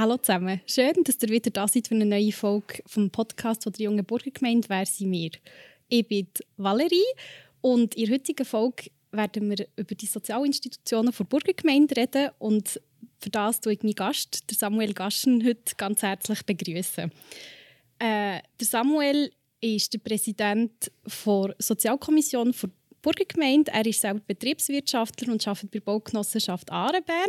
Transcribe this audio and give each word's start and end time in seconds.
Hallo 0.00 0.16
zusammen. 0.16 0.62
Schön, 0.64 0.94
dass 1.04 1.22
ihr 1.22 1.28
wieder 1.28 1.50
da 1.50 1.68
seid 1.68 1.88
für 1.88 1.94
eine 1.94 2.06
neue 2.06 2.32
Folge 2.32 2.82
vom 2.86 3.10
Podcast 3.10 3.64
von 3.64 3.72
der 3.74 3.84
jungen 3.84 4.02
Burgergemeinde 4.02 4.66
«Wer 4.70 4.86
sind 4.86 5.12
wir?». 5.12 5.32
Ich 5.90 6.08
bin 6.08 6.26
Valerie 6.56 7.04
und 7.60 7.94
in 7.96 8.06
der 8.06 8.14
heutigen 8.14 8.46
Folge 8.46 8.84
werden 9.12 9.50
wir 9.50 9.66
über 9.76 9.94
die 9.94 10.06
Sozialinstitutionen 10.06 11.12
der 11.12 11.24
Burgergemeinde 11.24 11.96
reden 11.98 12.30
und 12.38 12.80
für 13.18 13.28
das 13.28 13.60
tue 13.60 13.74
ich 13.74 13.82
meinen 13.82 13.94
Gast, 13.94 14.42
Samuel 14.50 14.94
Gaschen, 14.94 15.44
heute 15.44 15.74
ganz 15.76 16.00
herzlich 16.00 16.46
begrüßen. 16.46 17.12
Äh, 17.98 18.40
Samuel 18.58 19.30
ist 19.60 19.92
der 19.92 19.98
Präsident 19.98 20.90
der 21.04 21.54
Sozialkommission 21.58 22.52
der 22.52 22.70
Burgergemeinde. 23.02 23.70
Er 23.70 23.84
ist 23.84 24.00
selber 24.00 24.20
Betriebswirtschaftler 24.26 25.30
und 25.30 25.46
arbeitet 25.46 25.72
bei 25.72 25.78
der 25.78 25.84
Baugenossenschaft 25.84 26.72
Arenbern. 26.72 27.28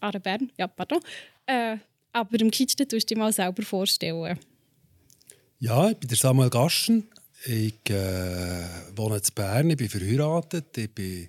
Arenbern, 0.00 0.52
ja, 0.56 0.68
pardon. 0.68 1.00
Äh, 1.46 1.78
aber 2.14 2.40
am 2.40 2.50
gescheitsten 2.50 2.88
tust 2.88 3.10
du 3.10 3.14
dir 3.14 3.20
mal 3.20 3.32
selber 3.32 3.62
vorstellen. 3.62 4.38
Ja, 5.58 5.90
ich 5.90 5.96
bin 5.96 6.08
der 6.08 6.16
Samuel 6.16 6.50
Gaschen. 6.50 7.08
Ich 7.46 7.90
äh, 7.90 8.66
wohne 8.96 9.16
in 9.16 9.22
Bern, 9.34 9.70
ich 9.70 9.76
bin 9.76 9.88
verheiratet. 9.88 10.78
Ich 10.78 10.90
bin, 10.90 11.28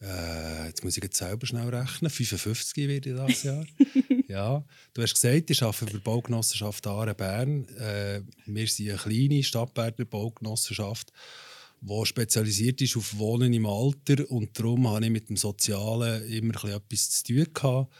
äh, 0.00 0.66
jetzt 0.68 0.84
muss 0.84 0.96
ich 0.96 1.02
jetzt 1.02 1.18
selber 1.18 1.46
schnell 1.46 1.68
rechnen, 1.68 2.10
55 2.10 2.88
werde 2.88 3.10
ich 3.10 3.16
dieses 3.16 3.42
Jahr. 3.42 3.66
ja. 4.28 4.64
Du 4.94 5.02
hast 5.02 5.14
gesagt, 5.14 5.50
ich 5.50 5.62
arbeite 5.62 5.78
für 5.78 5.86
die 5.86 5.98
Baugenossenschaft 5.98 6.86
Aare 6.86 7.14
Bern. 7.14 7.68
Äh, 7.76 8.22
wir 8.46 8.66
sind 8.68 8.90
eine 8.90 8.98
kleine 8.98 9.42
Stadtberner 9.42 10.04
Baugenossenschaft, 10.04 11.12
die 11.80 12.06
spezialisiert 12.06 12.80
ist 12.80 12.96
auf 12.96 13.18
Wohnen 13.18 13.52
im 13.52 13.66
Alter. 13.66 14.30
Und 14.30 14.58
darum 14.58 14.88
habe 14.88 15.04
ich 15.04 15.10
mit 15.10 15.28
dem 15.28 15.36
Sozialen 15.36 16.26
immer 16.30 16.64
etwas 16.64 17.10
zu 17.10 17.24
tun 17.24 17.46
gehabt. 17.52 17.92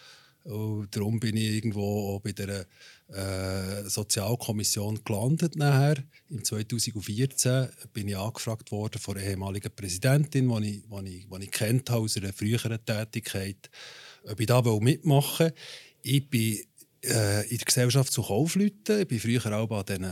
Und 0.47 0.95
darum 0.95 1.19
bin 1.19 1.37
ich 1.37 1.57
irgendwo 1.57 2.15
auch 2.15 2.21
bei 2.21 2.33
der 2.33 2.67
äh, 3.09 3.89
Sozialkommission 3.89 5.03
gelandet. 5.05 5.57
Nachher. 5.57 6.05
Im 6.29 6.45
2014 6.45 7.69
bin 7.93 8.09
ich 8.09 8.17
angefragt 8.17 8.71
worden 8.71 9.01
von 9.01 9.17
einer 9.17 9.27
ehemaligen 9.27 9.73
Präsidentin, 9.75 10.49
die 10.49 10.69
ich, 10.69 10.85
die 10.89 11.17
ich, 11.17 11.29
die 11.29 11.45
ich 11.45 11.51
kennt 11.51 11.91
aus 11.91 12.17
einer 12.17 12.33
früheren 12.33 12.79
Tätigkeit, 12.85 13.71
ob 14.25 14.39
ich 14.39 14.47
da 14.47 14.63
mitmachen 14.63 15.47
will. 15.47 15.55
Ich 16.03 16.31
bin 16.31 16.61
äh, 17.05 17.49
in 17.49 17.59
der 17.59 17.65
Gesellschaft 17.65 18.13
zu 18.13 18.23
Kaufleuten. 18.23 19.05
Ich 19.09 19.11
war 19.11 19.19
früher 19.19 19.59
auch 19.59 19.67
bei 19.67 19.83
diesen 19.83 20.05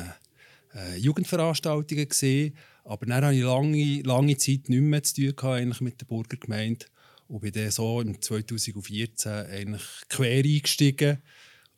äh, 0.75 0.97
Jugendveranstaltungen. 0.97 2.09
Gewesen. 2.09 2.57
Aber 2.85 3.07
dann 3.07 3.25
hatte 3.25 3.37
ich 3.37 3.43
lange, 3.43 4.03
lange 4.03 4.37
Zeit 4.37 4.69
nicht 4.69 4.81
mehr 4.81 5.03
zu 5.03 5.15
tun 5.15 5.37
gehabt, 5.37 5.81
mit 5.81 6.01
der 6.01 6.07
Burgergemeinde. 6.07 6.87
Und 7.35 7.41
bin 7.41 7.51
dann 7.51 7.69
so 7.73 8.01
im 8.01 8.23
2014 8.23 9.33
eigentlich 9.33 9.83
quer 10.09 10.45
eingestiegen 10.45 11.21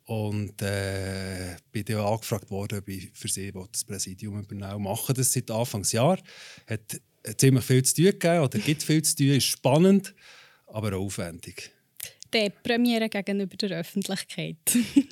und 0.05 0.61
äh, 0.61 1.55
bin 1.71 1.83
dann 1.83 2.01
angefragt 2.01 2.51
worden, 2.51 2.77
ob 2.77 2.87
ich 2.87 3.09
für 3.15 3.27
sie 3.27 3.51
das 3.51 3.83
Präsidium 3.83 4.39
übernehmen 4.39 4.83
mache 4.83 5.15
das 5.15 5.33
seit 5.33 5.49
Anfangsjahr. 5.49 6.19
Hat 6.67 7.01
ziemlich 7.37 7.65
viel 7.65 7.83
zu 7.83 7.95
tun 7.95 8.05
gegeben, 8.05 8.43
oder 8.43 8.59
gibt 8.59 8.83
viel 8.83 9.01
zu 9.01 9.15
tun, 9.15 9.29
ist 9.29 9.45
spannend, 9.45 10.13
aber 10.67 10.95
auch 10.95 11.05
aufwendig. 11.05 11.71
Die 12.31 12.51
Premiere 12.61 13.09
gegenüber 13.09 13.57
der 13.57 13.79
Öffentlichkeit. 13.79 14.57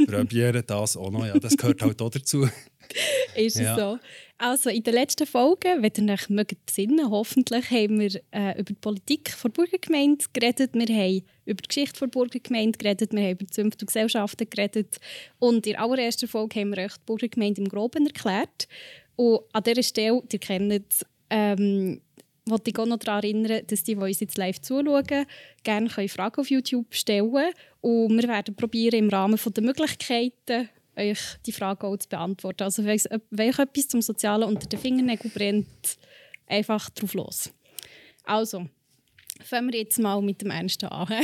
Premiere, 0.06 0.62
das 0.62 0.96
auch 0.96 1.10
noch, 1.10 1.26
ja, 1.26 1.40
das 1.40 1.58
gehört 1.58 1.82
halt 1.82 2.00
auch 2.00 2.12
dazu. 2.12 2.44
ist 3.36 3.56
es 3.56 3.62
ja. 3.62 3.76
so. 3.76 4.00
Also 4.38 4.70
in 4.70 4.84
der 4.84 4.94
letzten 4.94 5.26
Folge, 5.26 5.78
wenn 5.80 6.08
ihr 6.08 6.14
euch 6.14 6.30
mögt 6.30 6.66
besinnen, 6.66 7.10
hoffentlich 7.10 7.72
haben 7.72 8.00
wir 8.02 8.20
äh, 8.32 8.52
über 8.60 8.64
die 8.64 8.74
Politik 8.74 9.34
der 9.42 9.50
Burgergemeinde 9.50 10.26
geredet, 10.34 10.72
wir 10.74 10.88
haben 10.88 11.24
über 11.46 11.62
die 11.62 11.68
Geschichte 11.70 12.00
der 12.02 12.08
Burgergemeinde 12.08 12.78
geredet, 12.78 13.14
wir 13.14 13.22
haben 13.22 13.32
über 13.32 13.46
die 13.46 13.52
Zünfte 13.52 13.84
und 13.84 13.88
Gesellschaften 13.88 14.50
geredet 14.50 14.98
und 15.40 15.66
in 15.66 15.74
der 15.74 15.82
allerersten 15.82 16.28
Folge 16.28 16.60
haben 16.60 16.76
wir 16.76 16.84
euch 16.84 16.94
die 16.98 17.06
Burgergemeinde 17.06 17.62
im 17.62 17.70
Groben 17.70 18.08
erklärt. 18.08 18.68
Und 19.16 19.40
an 19.54 19.64
dieser 19.64 19.84
Stelle, 19.84 20.22
ihr 20.30 20.40
kennt 20.40 21.06
ähm, 21.30 22.02
wollte 22.46 22.72
ich 22.72 22.78
auch 22.78 22.86
noch 22.86 22.98
daran 22.98 23.24
erinnern, 23.24 23.62
dass 23.68 23.84
die, 23.84 23.96
die 23.96 24.02
uns 24.02 24.20
jetzt 24.20 24.38
live 24.38 24.60
zuschauen, 24.60 25.26
gerne 25.64 25.90
Fragen 25.90 26.42
auf 26.42 26.50
YouTube 26.50 26.94
stellen 26.94 27.32
können. 27.32 27.54
Und 27.82 28.22
wir 28.22 28.28
werden 28.28 28.56
probieren, 28.56 29.00
im 29.00 29.10
Rahmen 29.10 29.40
der 29.40 29.64
Möglichkeiten 29.64 30.70
euch 30.98 31.20
die 31.46 31.52
Frage 31.52 31.88
auch 31.88 31.98
zu 31.98 32.10
beantworten. 32.10 32.64
Also 32.64 32.84
wenn 32.84 33.50
euch 33.50 33.60
etwas 33.60 33.88
zum 33.88 34.02
Sozialen 34.02 34.48
unter 34.48 34.68
den 34.68 34.80
Fingernägeln 34.80 35.32
brennt, 35.34 35.98
einfach 36.48 36.90
drauf 36.90 37.14
los. 37.14 37.50
Also, 38.24 38.68
fangen 39.44 39.72
wir 39.72 39.80
jetzt 39.80 40.00
mal 40.00 40.22
mit 40.22 40.42
dem 40.42 40.52
Ernsten 40.52 40.88
an. 40.88 41.08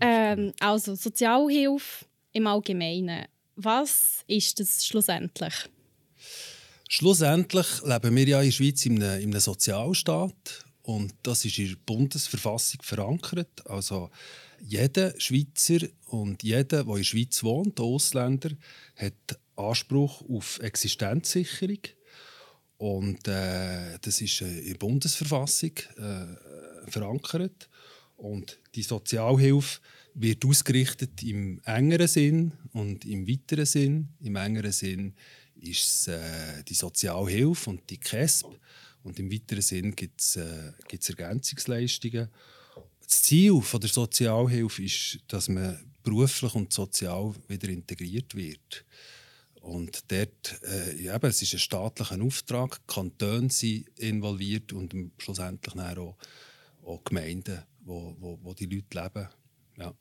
ähm, 0.00 0.52
also, 0.60 0.94
Sozialhilfe 0.94 2.06
im 2.32 2.46
Allgemeinen. 2.46 3.26
Was 3.56 4.24
ist 4.26 4.60
das 4.60 4.86
schlussendlich? 4.86 5.54
Schlussendlich 6.88 7.66
leben 7.84 8.16
wir 8.16 8.28
ja 8.28 8.40
in 8.40 8.46
der 8.46 8.52
Schweiz 8.52 8.86
in 8.86 9.02
einem, 9.02 9.20
in 9.20 9.30
einem 9.30 9.40
Sozialstaat 9.40 10.64
und 10.82 11.14
das 11.22 11.44
ist 11.44 11.58
in 11.58 11.68
der 11.68 11.76
Bundesverfassung 11.84 12.80
verankert. 12.82 13.66
Also 13.68 14.10
jeder 14.60 15.18
Schweizer 15.18 15.86
und 16.06 16.42
jeder, 16.42 16.84
der 16.84 16.86
in 16.88 16.94
der 16.96 17.04
Schweiz 17.04 17.42
wohnt, 17.42 17.78
der 17.78 17.84
Ausländer, 17.84 18.50
hat 18.96 19.38
Anspruch 19.56 20.22
auf 20.28 20.58
Existenzsicherung. 20.60 21.80
Und 22.76 23.26
äh, 23.26 23.98
das 24.00 24.20
ist 24.20 24.40
äh, 24.40 24.60
in 24.60 24.72
der 24.72 24.78
Bundesverfassung 24.78 25.72
äh, 25.96 26.90
verankert. 26.90 27.68
Und 28.16 28.58
die 28.74 28.82
Sozialhilfe 28.82 29.80
wird 30.14 30.44
ausgerichtet 30.44 31.22
im 31.22 31.60
engeren 31.64 32.08
Sinn 32.08 32.52
und 32.72 33.04
im 33.04 33.28
weiteren 33.28 33.66
Sinn. 33.66 34.08
Im 34.20 34.36
engeren 34.36 34.72
Sinn 34.72 35.14
ist 35.56 35.82
es 35.82 36.08
äh, 36.08 36.62
die 36.64 36.74
Sozialhilfe 36.74 37.70
und 37.70 37.88
die 37.90 37.98
KESB. 37.98 38.46
Und 39.02 39.18
im 39.18 39.32
weiteren 39.32 39.62
Sinn 39.62 39.94
gibt 39.94 40.20
es 40.20 40.36
äh, 40.36 40.72
Ergänzungsleistungen 40.90 42.28
das 43.08 43.22
Ziel 43.22 43.60
von 43.62 43.80
der 43.80 43.88
Sozialhilfe 43.88 44.82
ist, 44.82 45.18
dass 45.28 45.48
man 45.48 45.78
beruflich 46.02 46.54
und 46.54 46.72
sozial 46.72 47.34
wieder 47.48 47.68
integriert 47.68 48.34
wird. 48.34 48.84
Und 49.60 50.10
dort, 50.10 50.60
äh, 50.62 51.14
eben, 51.14 51.26
es 51.26 51.42
ist 51.42 51.54
ein 51.54 51.58
staatlicher 51.58 52.22
Auftrag, 52.22 52.86
Kantone 52.86 53.50
sind 53.50 53.88
involviert 53.98 54.72
und 54.72 54.94
schlussendlich 55.18 55.74
auch, 55.74 56.16
auch 56.84 57.04
Gemeinden, 57.04 57.62
wo, 57.80 58.14
wo, 58.18 58.38
wo 58.42 58.54
die 58.54 58.66
Leute 58.66 59.02
leben. 59.02 59.28
Ja. 59.78 59.94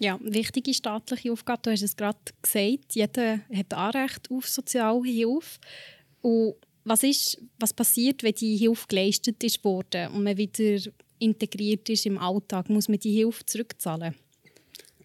Ja, 0.00 0.18
wichtige 0.22 0.74
staatliche 0.74 1.32
Aufgabe. 1.32 1.62
Du 1.62 1.70
hast 1.70 1.82
es 1.82 1.96
gerade 1.96 2.18
gesagt, 2.40 2.94
jeder 2.94 3.40
hat 3.52 3.74
Anrecht 3.74 4.30
auf 4.30 4.48
Sozialhilfe. 4.48 5.58
Und 6.20 6.54
was, 6.84 7.02
ist, 7.02 7.42
was 7.58 7.72
passiert, 7.72 8.22
wenn 8.22 8.34
die 8.34 8.56
Hilfe 8.56 8.86
geleistet 8.86 9.42
ist 9.42 9.64
worden 9.64 10.12
und 10.12 10.22
man 10.22 10.36
wieder 10.36 10.78
integriert 11.18 11.88
ist 11.88 12.06
im 12.06 12.18
Alltag, 12.18 12.68
muss 12.68 12.88
man 12.88 12.98
die 12.98 13.12
Hilfe 13.12 13.44
zurückzahlen? 13.46 14.14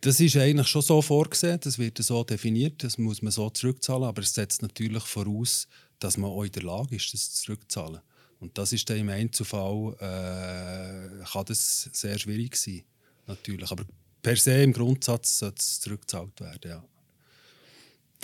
Das 0.01 0.19
ist 0.19 0.35
eigentlich 0.35 0.67
schon 0.67 0.81
so 0.81 1.01
vorgesehen, 1.01 1.59
das 1.61 1.79
wird 1.79 1.97
so 1.97 2.23
definiert, 2.23 2.83
das 2.83 2.97
muss 2.97 3.21
man 3.21 3.31
so 3.31 3.49
zurückzahlen, 3.49 4.03
aber 4.03 4.21
es 4.21 4.33
setzt 4.33 4.61
natürlich 4.61 5.03
voraus, 5.03 5.67
dass 5.99 6.17
man 6.17 6.29
auch 6.29 6.43
in 6.43 6.51
der 6.51 6.63
Lage 6.63 6.95
ist, 6.97 7.13
das 7.13 7.33
zurückzuzahlen. 7.35 8.01
Und 8.39 8.57
das 8.57 8.73
ist 8.73 8.89
dann 8.89 8.97
im 8.97 9.09
Einzelfall, 9.09 9.93
äh, 9.99 11.23
kann 11.23 11.45
das 11.45 11.89
sehr 11.93 12.19
schwierig 12.19 12.57
sein, 12.57 12.83
natürlich. 13.27 13.71
Aber 13.71 13.85
per 14.21 14.35
se 14.35 14.61
im 14.61 14.73
Grundsatz 14.73 15.39
sollte 15.39 15.59
es 15.59 15.79
zurückgezahlt 15.79 16.41
werden, 16.41 16.69
ja 16.69 16.83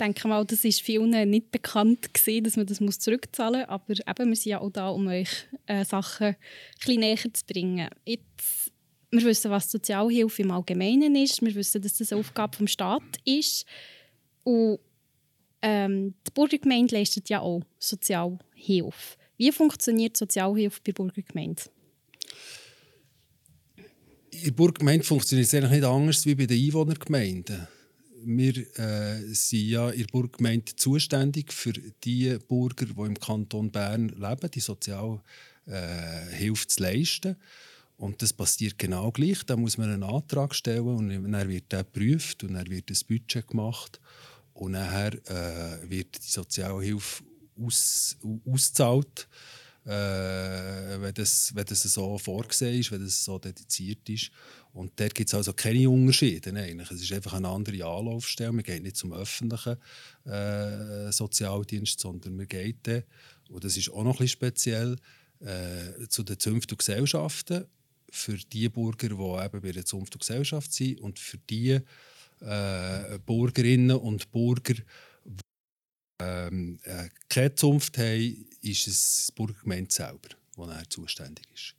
denke 0.00 0.28
mal, 0.28 0.44
das 0.44 0.64
ist 0.64 0.80
vielen 0.80 1.10
nicht 1.30 1.50
bekannt 1.50 2.12
gewesen, 2.14 2.44
dass 2.44 2.56
man 2.56 2.66
das 2.66 2.98
zurückzahlen 2.98 3.60
muss. 3.60 4.00
Aber 4.06 4.20
eben, 4.20 4.30
wir 4.30 4.36
sind 4.36 4.50
ja 4.50 4.60
auch 4.60 4.70
da, 4.70 4.88
um 4.88 5.06
euch 5.06 5.28
äh, 5.66 5.84
Sachen 5.84 6.36
bisschen 6.78 7.00
näher 7.00 7.16
zu 7.16 7.44
bringen. 7.46 7.88
Jetzt, 8.04 8.72
wir 9.10 9.22
wissen, 9.22 9.50
was 9.50 9.70
Sozialhilfe 9.70 10.42
im 10.42 10.50
Allgemeinen 10.50 11.14
ist. 11.16 11.42
Wir 11.42 11.54
wissen, 11.54 11.82
dass 11.82 11.98
das 11.98 12.12
eine 12.12 12.20
Aufgabe 12.20 12.56
des 12.56 12.72
Staates 12.72 13.20
ist. 13.24 13.66
Und 14.44 14.78
ähm, 15.62 16.14
die 16.26 16.30
Burgergemeinde 16.32 16.96
leistet 16.96 17.28
ja 17.28 17.40
auch 17.40 17.62
Sozialhilfe. 17.78 19.16
Wie 19.36 19.52
funktioniert 19.52 20.16
Sozialhilfe 20.16 20.80
bei 20.84 20.92
Burgergemeinde? 20.92 21.62
In 24.30 24.44
der 24.44 24.50
Burgergemeinde 24.52 25.04
funktioniert 25.04 25.48
es 25.48 25.54
eigentlich 25.54 25.72
nicht 25.72 25.84
anders 25.84 26.26
als 26.26 26.36
bei 26.36 26.46
den 26.46 26.64
Einwohnergemeinden 26.64 27.68
wir 28.22 28.78
äh, 28.78 29.34
sind 29.34 29.68
ja 29.68 29.90
in 29.90 30.00
der 30.00 30.06
Burggemeinde 30.06 30.74
zuständig 30.76 31.52
für 31.52 31.72
die 31.72 32.36
Bürger, 32.48 32.86
die 32.86 33.00
im 33.00 33.18
Kanton 33.18 33.70
Bern 33.70 34.08
leben, 34.08 34.50
die 34.50 34.60
Sozialhilfe 34.60 35.22
äh, 35.66 36.68
zu 36.68 36.82
leisten. 36.82 37.36
Und 37.96 38.22
das 38.22 38.32
passiert 38.32 38.78
genau 38.78 39.10
gleich. 39.10 39.44
Da 39.44 39.56
muss 39.56 39.76
man 39.76 39.90
einen 39.90 40.02
Antrag 40.02 40.54
stellen 40.54 40.86
und 40.86 41.32
dann 41.32 41.48
wird 41.48 41.70
der 41.70 41.84
geprüft 41.84 42.44
und 42.44 42.54
dann 42.54 42.68
wird 42.70 42.90
das 42.90 43.04
Budget 43.04 43.46
gemacht 43.48 44.00
und 44.54 44.72
nachher 44.72 45.14
äh, 45.28 45.90
wird 45.90 46.16
die 46.16 46.30
Sozialhilfe 46.30 47.22
aus, 47.60 48.16
ausgezahlt. 48.46 49.28
Äh, 49.86 51.00
wenn, 51.00 51.14
das, 51.14 51.54
wenn 51.54 51.64
das 51.64 51.82
so 51.82 52.18
vorgesehen 52.18 52.80
ist, 52.80 52.92
wenn 52.92 53.02
das 53.02 53.24
so 53.24 53.38
dediziert 53.38 54.08
ist. 54.08 54.30
Und 54.72 54.92
dort 55.00 55.14
gibt 55.14 55.28
es 55.28 55.34
also 55.34 55.52
keine 55.52 55.88
Unterschiede. 55.88 56.50
Eigentlich. 56.54 56.90
Es 56.90 57.02
ist 57.02 57.12
einfach 57.12 57.32
eine 57.32 57.48
andere 57.48 57.84
Anlaufstelle. 57.84 58.52
Man 58.52 58.62
geht 58.62 58.82
nicht 58.82 58.96
zum 58.96 59.12
öffentlichen 59.12 59.76
äh, 60.26 61.10
Sozialdienst, 61.10 61.98
sondern 61.98 62.36
man 62.36 62.46
geht 62.46 62.78
dann, 62.82 63.02
und 63.48 63.64
das 63.64 63.76
ist 63.76 63.90
auch 63.90 64.04
noch 64.04 64.18
bisschen 64.18 64.28
speziell, 64.28 64.96
äh, 65.40 66.06
zu 66.08 66.22
den 66.22 66.38
Zünften 66.38 66.74
und 66.74 66.78
Gesellschaften 66.78 67.64
für 68.10 68.36
die 68.36 68.68
Bürger, 68.68 69.08
die 69.08 69.44
eben 69.44 69.60
bei 69.60 69.72
der 69.72 69.84
Zunft 69.84 70.14
und 70.14 70.20
Gesellschaft 70.20 70.72
sind 70.72 71.00
und 71.00 71.18
für 71.18 71.38
die 71.38 71.80
äh, 72.40 73.18
Bürgerinnen 73.24 73.96
und 73.96 74.30
Bürger, 74.30 74.74
die 75.24 75.42
ähm, 76.20 76.78
äh, 76.84 77.08
keine 77.28 77.54
Zunft 77.54 77.98
haben, 77.98 78.46
ist 78.62 78.86
es 78.86 79.26
die 79.28 79.32
Burgergemeinde 79.36 79.92
selber, 79.92 80.28
die 80.56 80.88
zuständig 80.88 81.46
ist. 81.54 81.74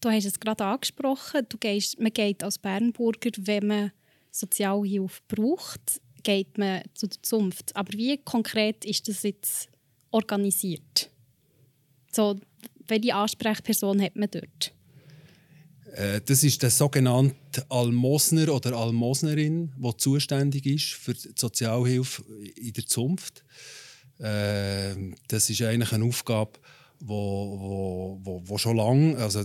Du 0.00 0.08
hast 0.08 0.24
es 0.24 0.40
gerade 0.40 0.64
angesprochen, 0.64 1.46
du 1.48 1.58
gehst, 1.58 2.00
man 2.00 2.12
geht 2.12 2.42
als 2.42 2.58
Bernburger, 2.58 3.30
wenn 3.38 3.66
man 3.66 3.92
Sozialhilfe 4.30 5.20
braucht, 5.28 6.00
geht 6.22 6.56
man 6.56 6.82
zu 6.94 7.08
der 7.08 7.22
Zunft. 7.22 7.74
Aber 7.76 7.92
wie 7.92 8.16
konkret 8.18 8.84
ist 8.84 9.08
das 9.08 9.22
jetzt 9.22 9.68
organisiert? 10.10 11.10
So, 12.12 12.36
welche 12.86 13.14
Ansprechperson 13.14 14.00
hat 14.00 14.16
man 14.16 14.30
dort? 14.30 14.72
Äh, 15.94 16.20
das 16.24 16.44
ist 16.44 16.62
der 16.62 16.70
sogenannte 16.70 17.64
Almosner 17.68 18.52
oder 18.54 18.76
Almosnerin, 18.76 19.72
die 19.76 19.96
zuständig 19.96 20.66
ist 20.66 20.92
für 20.94 21.14
die 21.14 21.32
Sozialhilfe 21.36 22.22
in 22.56 22.72
der 22.72 22.86
Zunft. 22.86 23.44
Äh, 24.20 24.94
das 25.28 25.50
ist 25.50 25.62
eigentlich 25.62 25.92
eine 25.92 26.04
Aufgabe, 26.04 26.52
wo, 27.00 27.58
wo, 27.58 28.20
wo, 28.22 28.42
wo 28.44 28.58
schon 28.58 28.76
lange, 28.76 29.16
also 29.16 29.42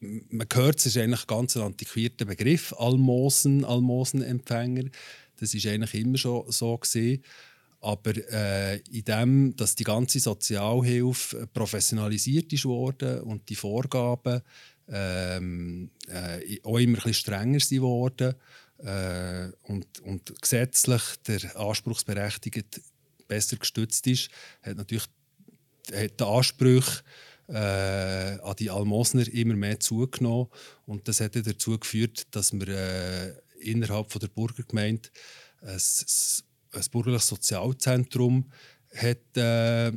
man 0.00 0.46
hört, 0.52 0.78
es 0.78 0.86
ist 0.86 0.96
eigentlich 0.96 1.22
ein 1.22 1.26
ganz 1.26 1.56
antiquierter 1.56 2.24
Begriff, 2.24 2.74
Almosen, 2.78 3.64
Almosenempfänger. 3.64 4.84
Das 5.36 5.54
ist 5.54 5.66
eigentlich 5.66 5.94
immer 5.94 6.18
schon 6.18 6.50
so 6.50 6.76
gesehen. 6.78 7.22
Aber 7.80 8.12
äh, 8.32 8.78
in 8.90 9.04
dem, 9.04 9.56
dass 9.56 9.76
die 9.76 9.84
ganze 9.84 10.18
Sozialhilfe 10.18 11.46
professionalisiert 11.52 12.52
ist 12.52 12.64
worden 12.64 13.20
und 13.20 13.48
die 13.48 13.54
Vorgaben 13.54 14.42
ähm, 14.88 15.90
äh, 16.08 16.60
auch 16.64 16.78
immer 16.78 16.98
ein 16.98 17.02
bisschen 17.02 17.14
strenger 17.14 17.58
geworden 17.58 18.34
äh, 18.78 19.48
und, 19.70 20.00
und 20.00 20.40
gesetzlich 20.40 21.02
der 21.26 21.56
Anspruchsberechtigte 21.56 22.80
besser 23.28 23.56
gestützt 23.56 24.06
ist, 24.06 24.30
hat 24.62 24.76
natürlich 24.76 25.06
hat 25.94 26.20
der 26.20 26.26
Anspruch 26.26 27.02
äh, 27.48 27.52
an 27.52 28.56
die 28.58 28.70
Almosner 28.70 29.26
immer 29.32 29.54
mehr 29.54 29.80
zugenommen. 29.80 30.48
Und 30.86 31.08
das 31.08 31.20
hat 31.20 31.34
dazu 31.34 31.78
geführt, 31.78 32.26
dass 32.32 32.52
wir 32.52 32.68
äh, 32.68 33.34
innerhalb 33.60 34.10
von 34.12 34.20
der 34.20 34.28
Burgergemeinde 34.28 35.08
ein, 35.62 35.80
ein 36.72 36.84
bürgerliches 36.90 37.28
Sozialzentrum 37.28 38.50
hat, 38.94 39.36
äh, 39.36 39.92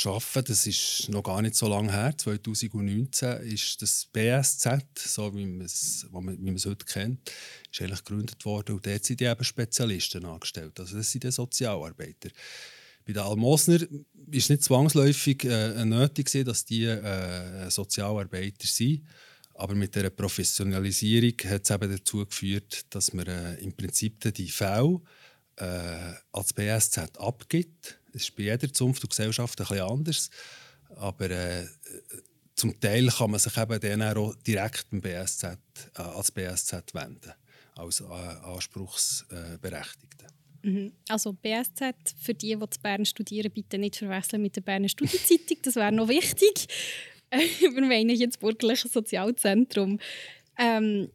geschaffen. 0.00 0.44
Das 0.46 0.66
ist 0.66 1.08
noch 1.08 1.22
gar 1.22 1.42
nicht 1.42 1.54
so 1.54 1.68
lange 1.68 1.92
her. 1.92 2.14
2019 2.16 3.42
ist 3.42 3.82
das 3.82 4.06
BSZ, 4.06 4.82
so 4.96 5.34
wie 5.34 5.46
man 5.46 5.66
es, 5.66 6.06
wie 6.10 6.20
man 6.20 6.54
es 6.54 6.66
heute 6.66 6.84
kennt, 6.86 7.30
ist 7.70 7.80
eigentlich 7.80 8.04
gegründet 8.04 8.44
worden. 8.44 8.76
Und 8.76 8.86
dort 8.86 9.04
sind 9.04 9.20
die 9.20 9.24
eben 9.24 9.44
Spezialisten 9.44 10.24
angestellt. 10.24 10.78
Also 10.80 10.96
das 10.96 11.10
sind 11.10 11.24
die 11.24 11.30
Sozialarbeiter. 11.30 12.30
Bei 13.06 13.12
den 13.12 13.22
Almosner 13.22 13.80
es 14.32 14.48
nicht 14.48 14.62
zwangsläufig 14.62 15.44
äh, 15.44 15.84
nötig, 15.84 16.30
dass 16.44 16.64
die 16.64 16.84
äh, 16.84 17.70
Sozialarbeiter 17.70 18.66
sind. 18.66 19.04
Aber 19.54 19.74
mit 19.74 19.94
der 19.94 20.08
Professionalisierung 20.08 21.34
hat 21.44 21.64
es 21.64 21.70
eben 21.70 21.90
dazu 21.90 22.24
geführt, 22.24 22.86
dass 22.90 23.12
man 23.12 23.26
äh, 23.26 23.54
im 23.56 23.74
Prinzip 23.74 24.32
die 24.34 24.48
Fälle 24.48 25.00
äh, 25.56 26.14
als 26.32 26.54
BSZ 26.54 27.18
abgibt 27.18 27.99
ist 28.12 28.36
bei 28.36 28.44
jeder 28.44 28.72
Zunft 28.72 29.02
und 29.02 29.10
Gesellschaft 29.10 29.60
bisschen 29.68 29.80
anders. 29.80 30.30
Aber 30.96 31.30
äh, 31.30 31.66
zum 32.54 32.78
Teil 32.78 33.08
kann 33.08 33.30
man 33.30 33.40
sich 33.40 33.56
eben 33.56 33.80
dann 33.80 34.16
auch 34.16 34.34
direkt 34.46 34.90
beim 34.90 35.00
BSZ, 35.00 35.44
äh, 35.44 36.02
als 36.02 36.30
BSZ 36.30 36.94
wenden, 36.94 37.32
als 37.76 38.00
äh, 38.00 38.04
Anspruchsberechtigte. 38.04 40.26
Mhm. 40.62 40.92
Also 41.08 41.32
BSZ, 41.32 41.94
für 42.20 42.34
die, 42.34 42.56
die 42.56 42.70
zu 42.70 42.80
Bern 42.80 43.04
studieren, 43.04 43.50
bitte 43.50 43.78
nicht 43.78 43.96
verwechseln 43.96 44.42
mit 44.42 44.56
der 44.56 44.60
Berner 44.60 44.88
Studienzeitung, 44.88 45.58
das 45.62 45.76
wäre 45.76 45.92
noch 45.92 46.08
wichtig. 46.08 46.68
wir 47.30 47.82
meinen 47.82 48.10
jetzt 48.10 48.40
bürgerliche 48.40 48.88
Sozialzentrum. 48.88 49.98
Ähm, 50.58 51.10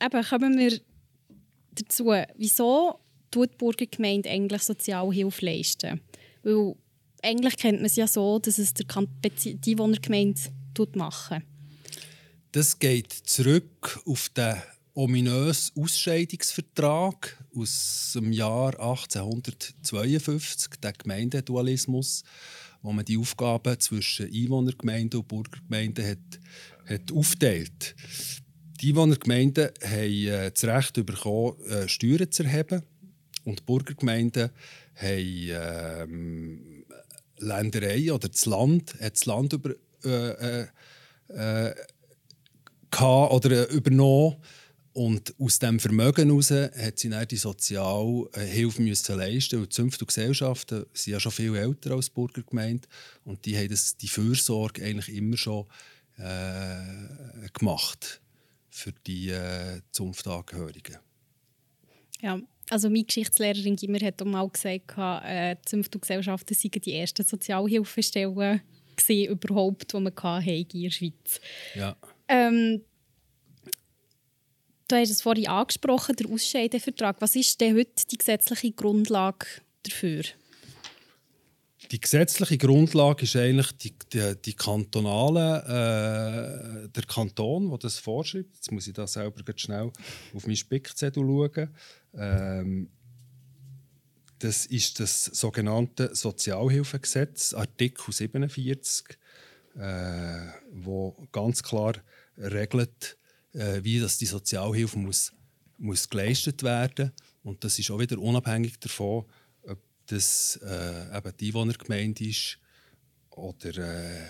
eben, 0.00 0.24
kommen 0.24 0.58
wir 0.58 0.80
dazu, 1.72 2.14
wieso 2.36 3.00
tut 3.30 3.52
die 3.52 3.56
Burgergemeinde 3.58 4.30
eigentlich 4.30 4.62
Sozialhilfe 4.62 5.44
leisten? 5.44 6.00
Weil 6.42 6.74
eigentlich 7.22 7.56
kennt 7.56 7.78
man 7.78 7.86
es 7.86 7.96
ja 7.96 8.06
so, 8.06 8.38
dass 8.38 8.58
es 8.58 8.74
der 8.74 8.86
die 8.86 9.72
Einwohnergemeinde 9.72 10.40
machen. 10.94 11.42
Das 12.52 12.78
geht 12.78 13.12
zurück 13.12 14.00
auf 14.06 14.28
den 14.30 14.56
ominösen 14.94 15.72
Ausscheidungsvertrag 15.80 17.36
aus 17.54 18.12
dem 18.14 18.32
Jahr 18.32 18.72
1852, 18.80 20.80
den 20.82 20.92
Gemeindedualismus, 20.98 22.24
wo 22.82 22.92
man 22.92 23.04
die 23.04 23.18
Aufgaben 23.18 23.78
zwischen 23.78 24.26
Einwohnergemeinden 24.26 25.20
und 25.20 25.28
Bürgergemeinden 25.28 26.06
hat, 26.06 26.40
hat 26.86 27.12
aufteilt. 27.12 27.94
Die 28.80 28.88
Einwohnergemeinden 28.90 29.70
haben 29.82 30.26
äh, 30.26 30.50
das 30.50 30.64
Recht 30.64 30.94
bekommen, 30.94 31.60
äh, 31.66 31.88
Steuern 31.88 32.32
zu 32.32 32.42
erheben 32.42 32.82
und 33.44 33.60
die 33.60 33.64
Bürgergemeinden 33.64 34.50
haben 34.94 36.10
ähm, 36.10 36.84
Länderei 37.38 38.12
oder 38.12 38.28
das 38.28 38.46
Land 38.46 38.94
hat 39.00 39.14
das 39.14 39.26
Land 39.26 39.52
über, 39.52 39.70
äh, 40.04 40.62
äh, 40.62 40.66
äh 41.28 41.74
oder 43.00 43.70
äh, 43.70 43.74
übernommen. 43.74 44.36
Und 44.92 45.34
aus 45.38 45.60
diesem 45.60 45.78
Vermögen 45.78 46.28
heraus 46.28 46.50
hat 46.50 46.98
sie 46.98 47.08
dann 47.08 47.26
die 47.28 47.36
Sozialhilfe 47.36 48.82
müssen 48.82 49.16
leisten. 49.16 49.60
Und 49.60 49.72
Zünfte 49.72 50.04
und 50.04 50.08
Gesellschaften 50.08 50.84
sind 50.92 51.12
ja 51.12 51.20
schon 51.20 51.32
viel 51.32 51.54
älter 51.54 51.92
als 51.92 52.10
Burgergemeinde 52.10 52.88
und 53.24 53.44
die 53.44 53.56
haben 53.56 53.68
das, 53.68 53.96
die 53.96 54.08
Fürsorge 54.08 54.84
eigentlich 54.84 55.14
immer 55.14 55.36
schon 55.36 55.66
äh, 56.18 57.48
gemacht 57.52 58.20
für 58.68 58.92
die 59.06 59.30
äh, 59.30 59.80
Zunftangehörigen. 59.92 60.98
Ja, 62.20 62.38
also 62.70 62.88
meine 62.88 63.04
Geschichtslehrerin 63.04 63.76
Gimmer 63.76 64.00
hat 64.00 64.22
auch 64.22 64.26
mal 64.26 64.48
gesagt, 64.48 64.94
äh, 64.96 65.56
die 65.56 65.68
Zünftgesellschaften 65.68 66.56
seien 66.56 66.70
die 66.70 66.94
ersten 66.94 67.24
Sozialhilfestellen 67.24 68.62
gewesen, 68.96 69.30
überhaupt, 69.30 69.92
die 69.92 69.98
wir 69.98 70.42
in 70.46 70.68
der 70.68 70.90
Schweiz. 70.90 71.40
Ja. 71.74 71.96
Ähm, 72.28 72.82
du 74.88 74.96
hast 74.96 75.10
es 75.10 75.22
vorhin 75.22 75.48
angesprochen, 75.48 76.16
der 76.16 76.30
Ausscheidevertrag. 76.30 77.16
Was 77.20 77.36
ist 77.36 77.60
denn 77.60 77.76
heute 77.76 78.06
die 78.10 78.18
gesetzliche 78.18 78.72
Grundlage 78.72 79.46
dafür? 79.82 80.22
Die 81.90 82.00
gesetzliche 82.00 82.56
Grundlage 82.56 83.24
ist 83.24 83.34
eigentlich 83.34 83.72
die, 83.72 83.92
die, 84.12 84.34
die 84.44 84.52
kantonale, 84.52 86.84
äh, 86.84 86.88
der 86.88 87.02
Kanton, 87.02 87.68
der 87.68 87.78
das 87.78 87.98
vorschreibt. 87.98 88.54
Jetzt 88.54 88.70
muss 88.70 88.86
ich 88.86 88.92
da 88.92 89.08
selber 89.08 89.42
schnell 89.56 89.90
auf 90.32 90.46
meinen 90.46 90.56
Spickzettel 90.56 91.24
schauen. 91.24 91.70
Ähm, 92.14 92.90
das 94.38 94.66
ist 94.66 95.00
das 95.00 95.24
sogenannte 95.24 96.14
Sozialhilfegesetz, 96.14 97.52
Artikel 97.52 98.12
47, 98.12 99.18
äh, 99.76 100.46
wo 100.72 101.28
ganz 101.30 101.62
klar 101.62 101.94
regelt, 102.36 103.18
äh, 103.52 103.82
wie 103.82 104.00
das 104.00 104.18
die 104.18 104.26
Sozialhilfe 104.26 104.98
muss, 104.98 105.32
muss 105.76 106.08
geleistet 106.08 106.62
werden 106.62 107.12
und 107.42 107.64
das 107.64 107.78
ist 107.78 107.90
auch 107.90 107.98
wieder 107.98 108.18
unabhängig 108.18 108.78
davon, 108.80 109.24
ob 109.62 109.78
das 110.06 110.58
äh, 110.62 111.16
eben 111.16 111.36
die 111.38 111.48
Einwohnergemeinde 111.48 112.24
ist 112.24 112.58
oder 113.30 113.76
äh, 113.78 114.26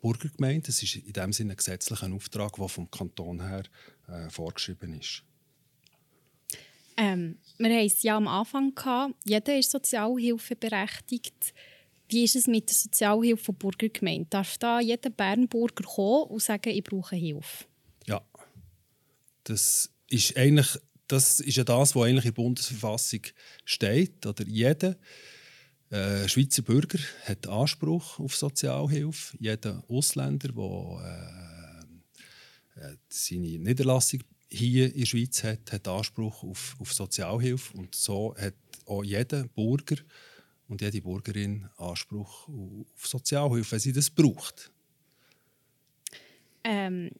Bürgergemeinde. 0.00 0.66
Das 0.66 0.82
ist 0.82 0.96
in 0.96 1.12
dem 1.12 1.32
Sinne 1.32 1.52
ein 1.54 1.56
gesetzlicher 1.56 2.12
Auftrag, 2.12 2.56
der 2.56 2.68
vom 2.68 2.90
Kanton 2.90 3.46
her 3.46 3.64
äh, 4.08 4.30
vorgeschrieben 4.30 4.98
ist. 4.98 5.25
Ähm, 6.96 7.38
wir 7.58 7.68
hatten 7.74 7.86
es 7.86 8.02
ja 8.02 8.16
am 8.16 8.28
Anfang. 8.28 8.74
Gehabt. 8.74 9.14
Jeder 9.24 9.58
ist 9.58 9.70
sozialhilfeberechtigt. 9.70 11.54
Wie 12.08 12.24
ist 12.24 12.36
es 12.36 12.46
mit 12.46 12.68
der 12.68 12.76
Sozialhilfe 12.76 13.44
von 13.44 13.56
Burgergemeinde? 13.56 14.26
Darf 14.30 14.58
da 14.58 14.80
jeder 14.80 15.10
Bernburger 15.10 15.84
kommen 15.84 16.30
und 16.30 16.42
sagen, 16.42 16.70
ich 16.70 16.84
brauche 16.84 17.16
Hilfe? 17.16 17.64
Ja. 18.06 18.22
Das 19.44 19.90
ist 20.08 20.36
eigentlich 20.36 20.78
das 21.08 21.38
ist 21.38 21.56
ja 21.56 21.62
das, 21.62 21.94
was 21.94 22.02
eigentlich 22.02 22.24
in 22.24 22.34
der 22.34 22.42
Bundesverfassung 22.42 23.20
steht. 23.64 24.26
Oder 24.26 24.44
jeder 24.46 24.96
Äh, 25.88 26.28
Schweizer 26.28 26.62
Bürger 26.62 26.98
hat 27.26 27.46
Anspruch 27.46 28.18
auf 28.18 28.34
Sozialhilfe. 28.34 29.36
Jeder 29.38 29.84
Ausländer, 29.86 30.48
der 30.48 31.86
äh, 32.76 32.80
äh, 32.80 32.96
seine 33.08 33.58
Niederlassung 33.60 34.20
hier 34.50 34.92
in 34.92 35.00
der 35.00 35.06
Schweiz 35.06 35.42
hat, 35.44 35.72
hat 35.72 35.88
Anspruch 35.88 36.42
auf, 36.42 36.76
auf 36.78 36.92
Sozialhilfe. 36.92 37.76
Und 37.76 37.94
so 37.94 38.34
hat 38.36 38.54
auch 38.86 39.02
jeder 39.02 39.44
Bürger 39.48 39.96
und 40.68 40.80
jede 40.80 41.00
Bürgerin 41.00 41.68
Anspruch 41.76 42.48
auf 42.48 43.06
Sozialhilfe, 43.06 43.72
wenn 43.72 43.80
sie 43.80 43.92
das 43.92 44.10
braucht. 44.10 44.70
Ähm, 46.64 47.10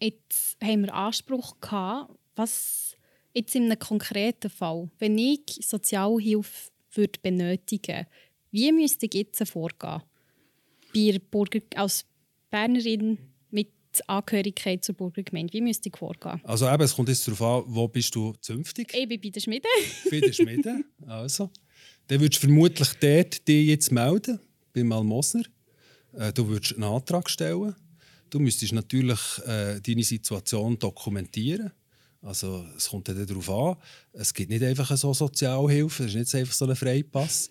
jetzt 0.00 0.56
haben 0.62 0.82
wir 0.82 0.94
Anspruch 0.94 1.60
gehabt, 1.60 2.14
was 2.36 2.96
jetzt 3.32 3.54
in 3.54 3.64
einem 3.64 3.78
konkreten 3.78 4.50
Fall, 4.50 4.90
wenn 4.98 5.18
ich 5.18 5.58
Sozialhilfe 5.60 6.70
würde 6.92 7.18
benötigen 7.20 8.06
wie 8.54 8.70
müsste 8.70 9.06
ich 9.06 9.14
jetzt 9.14 9.50
vorgehen? 9.50 10.00
Bei 10.94 11.20
Burger, 11.28 11.58
als 11.74 12.04
Bernerin 12.52 13.18
mit 13.94 14.08
Angehörigkeit 14.08 14.84
zur 14.84 14.94
Burgergemeinde, 14.94 15.52
wie 15.52 15.60
müsste 15.60 15.88
ich 15.88 15.96
vorgehen? 15.96 16.40
Also 16.44 16.68
eben, 16.68 16.82
es 16.82 16.94
kommt 16.94 17.08
jetzt 17.08 17.26
darauf 17.26 17.42
an, 17.42 17.74
wo 17.74 17.88
bist 17.88 18.14
du 18.14 18.34
zünftig? 18.40 18.92
Ich 18.94 19.08
bin 19.08 19.20
bei 19.20 19.28
der 19.28 19.40
Schmiede. 19.40 19.68
bei 20.10 20.20
der 20.20 20.32
Schmiede, 20.32 20.84
also. 21.06 21.50
Dann 22.06 22.20
würdest 22.20 22.42
du 22.42 22.46
vermutlich 22.46 22.88
dort 23.00 23.48
dich 23.48 23.66
jetzt 23.68 23.90
melden, 23.92 24.38
beim 24.72 24.92
Almosner. 24.92 25.44
Äh, 26.12 26.32
du 26.32 26.46
würdest 26.48 26.74
einen 26.74 26.84
Antrag 26.84 27.30
stellen. 27.30 27.74
Du 28.30 28.40
müsstest 28.40 28.72
natürlich 28.72 29.20
äh, 29.46 29.80
deine 29.80 30.02
Situation 30.02 30.78
dokumentieren. 30.78 31.72
Also 32.20 32.66
es 32.76 32.88
kommt 32.88 33.08
dann 33.08 33.26
darauf 33.26 33.50
an, 33.50 33.76
es 34.14 34.32
gibt 34.32 34.48
nicht 34.48 34.62
einfach 34.62 34.96
so 34.96 35.12
Sozialhilfe, 35.12 36.04
es 36.04 36.10
ist 36.10 36.16
nicht 36.16 36.34
einfach 36.34 36.54
so 36.54 36.66
ein 36.66 36.74
Freipass. 36.74 37.50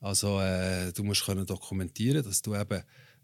Also 0.00 0.40
äh, 0.40 0.92
du 0.92 1.04
musst 1.04 1.24
können 1.24 1.44
dokumentieren, 1.44 2.24
dass 2.24 2.40
du 2.40 2.54
eben 2.54 2.82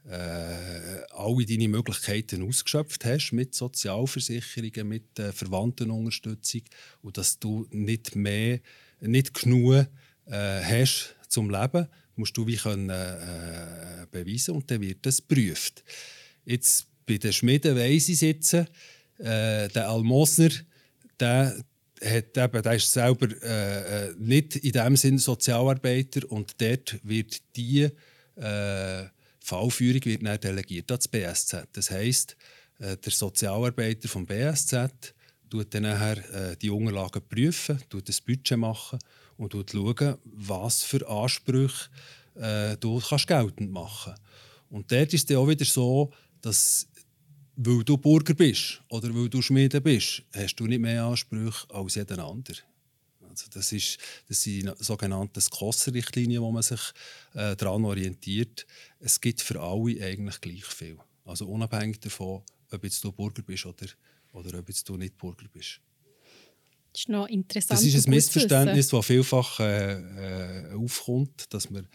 äh, 0.08 1.02
alle 1.10 1.44
deine 1.46 1.68
Möglichkeiten 1.68 2.42
ausgeschöpft 2.42 3.04
hast 3.04 3.32
mit 3.32 3.54
Sozialversicherungen, 3.54 4.88
mit 4.88 5.18
äh, 5.18 5.32
Verwandtenunterstützung 5.32 6.62
und 7.02 7.16
dass 7.16 7.38
du 7.38 7.66
nicht 7.70 8.16
mehr, 8.16 8.60
nicht 9.00 9.34
genug 9.34 9.86
äh, 10.26 10.62
hast 10.62 11.14
zum 11.28 11.50
Leben, 11.50 11.86
musst 12.16 12.36
du 12.36 12.46
wie 12.46 12.56
können 12.56 12.90
äh, 12.90 14.06
beweisen 14.10 14.54
und 14.54 14.70
dann 14.70 14.80
wird 14.80 15.04
das 15.06 15.18
geprüft. 15.18 15.84
Jetzt 16.44 16.86
bei 17.06 17.18
den 17.18 17.32
Schmieden 17.32 17.76
weiss 17.76 18.08
ich 18.08 18.18
sitzen, 18.18 18.66
äh, 19.18 19.68
der 19.68 19.88
Almosner 19.88 20.50
der, 21.18 21.62
hat 22.02 22.36
eben, 22.36 22.62
der 22.62 22.74
ist 22.74 22.92
selber 22.92 23.28
äh, 23.42 24.08
äh, 24.08 24.14
nicht 24.18 24.56
in 24.56 24.72
dem 24.72 24.96
Sinne 24.96 25.18
Sozialarbeiter 25.18 26.30
und 26.30 26.60
dort 26.60 26.98
wird 27.02 27.42
die 27.56 27.88
äh, 28.36 29.04
Fallführung 29.40 30.04
wird 30.04 30.24
dann 30.24 30.40
delegiert 30.40 30.90
ans 30.90 31.08
BSZ. 31.08 31.68
Das 31.72 31.90
heisst, 31.90 32.36
äh, 32.78 32.96
der 32.96 33.12
Sozialarbeiter 33.12 34.08
vom 34.08 34.26
BSZ 34.26 35.14
tut 35.48 35.74
dann 35.74 35.82
nachher 35.82 36.50
äh, 36.52 36.56
die 36.56 36.70
Unterlagen 36.70 37.22
prüfen, 37.28 37.80
tut 37.88 38.08
das 38.08 38.20
Budget 38.20 38.58
machen 38.58 38.98
und 39.36 39.52
schauen, 39.52 40.16
was 40.24 40.82
für 40.82 41.06
Ansprüche 41.08 41.90
äh, 42.34 42.76
du 42.76 43.00
kannst 43.00 43.26
geltend 43.26 43.72
machen. 43.72 44.14
Und 44.68 44.92
dort 44.92 45.12
ist 45.12 45.30
es 45.30 45.36
auch 45.36 45.48
wieder 45.48 45.64
so, 45.64 46.12
dass 46.40 46.86
weil 47.62 47.84
du 47.84 47.98
Bürger 47.98 48.32
bist 48.32 48.80
oder 48.88 49.14
weil 49.14 49.28
du 49.28 49.42
Schmiede 49.42 49.80
bist, 49.80 50.22
hast 50.32 50.56
du 50.56 50.66
nicht 50.66 50.78
mehr 50.78 51.04
Ansprüche 51.04 51.66
als 51.68 51.94
jeder 51.94 52.24
andere. 52.24 52.58
Also 53.30 53.46
das, 53.52 53.72
ist, 53.72 53.98
das 54.28 54.42
sind 54.42 54.72
sogenannte 54.78 55.40
SCOS-Richtlinien, 55.40 56.42
wo 56.42 56.50
man 56.50 56.62
sich 56.62 56.80
äh, 57.34 57.54
daran 57.54 57.84
orientiert. 57.84 58.66
Es 58.98 59.20
gibt 59.20 59.40
für 59.40 59.60
alle 59.60 60.04
eigentlich 60.04 60.40
gleich 60.40 60.64
viel. 60.64 60.98
Also 61.24 61.46
unabhängig 61.46 62.00
davon, 62.00 62.42
ob 62.70 62.84
jetzt 62.84 63.02
du 63.04 63.12
Bürger 63.12 63.42
bist 63.42 63.66
oder, 63.66 63.86
oder 64.32 64.58
ob 64.58 64.68
jetzt 64.68 64.88
du 64.88 64.96
nicht 64.96 65.16
Bürger 65.16 65.46
bist. 65.52 65.80
Das 66.92 67.02
ist 67.02 67.08
noch 67.08 67.28
interessant. 67.28 67.78
Das 67.78 67.84
ist 67.84 68.06
ein 68.06 68.10
Missverständnis, 68.10 68.88
das 68.88 69.06
vielfach 69.06 69.60
äh, 69.60 70.72
äh, 70.72 70.74
aufkommt, 70.74 71.54
dass 71.54 71.70
man 71.70 71.86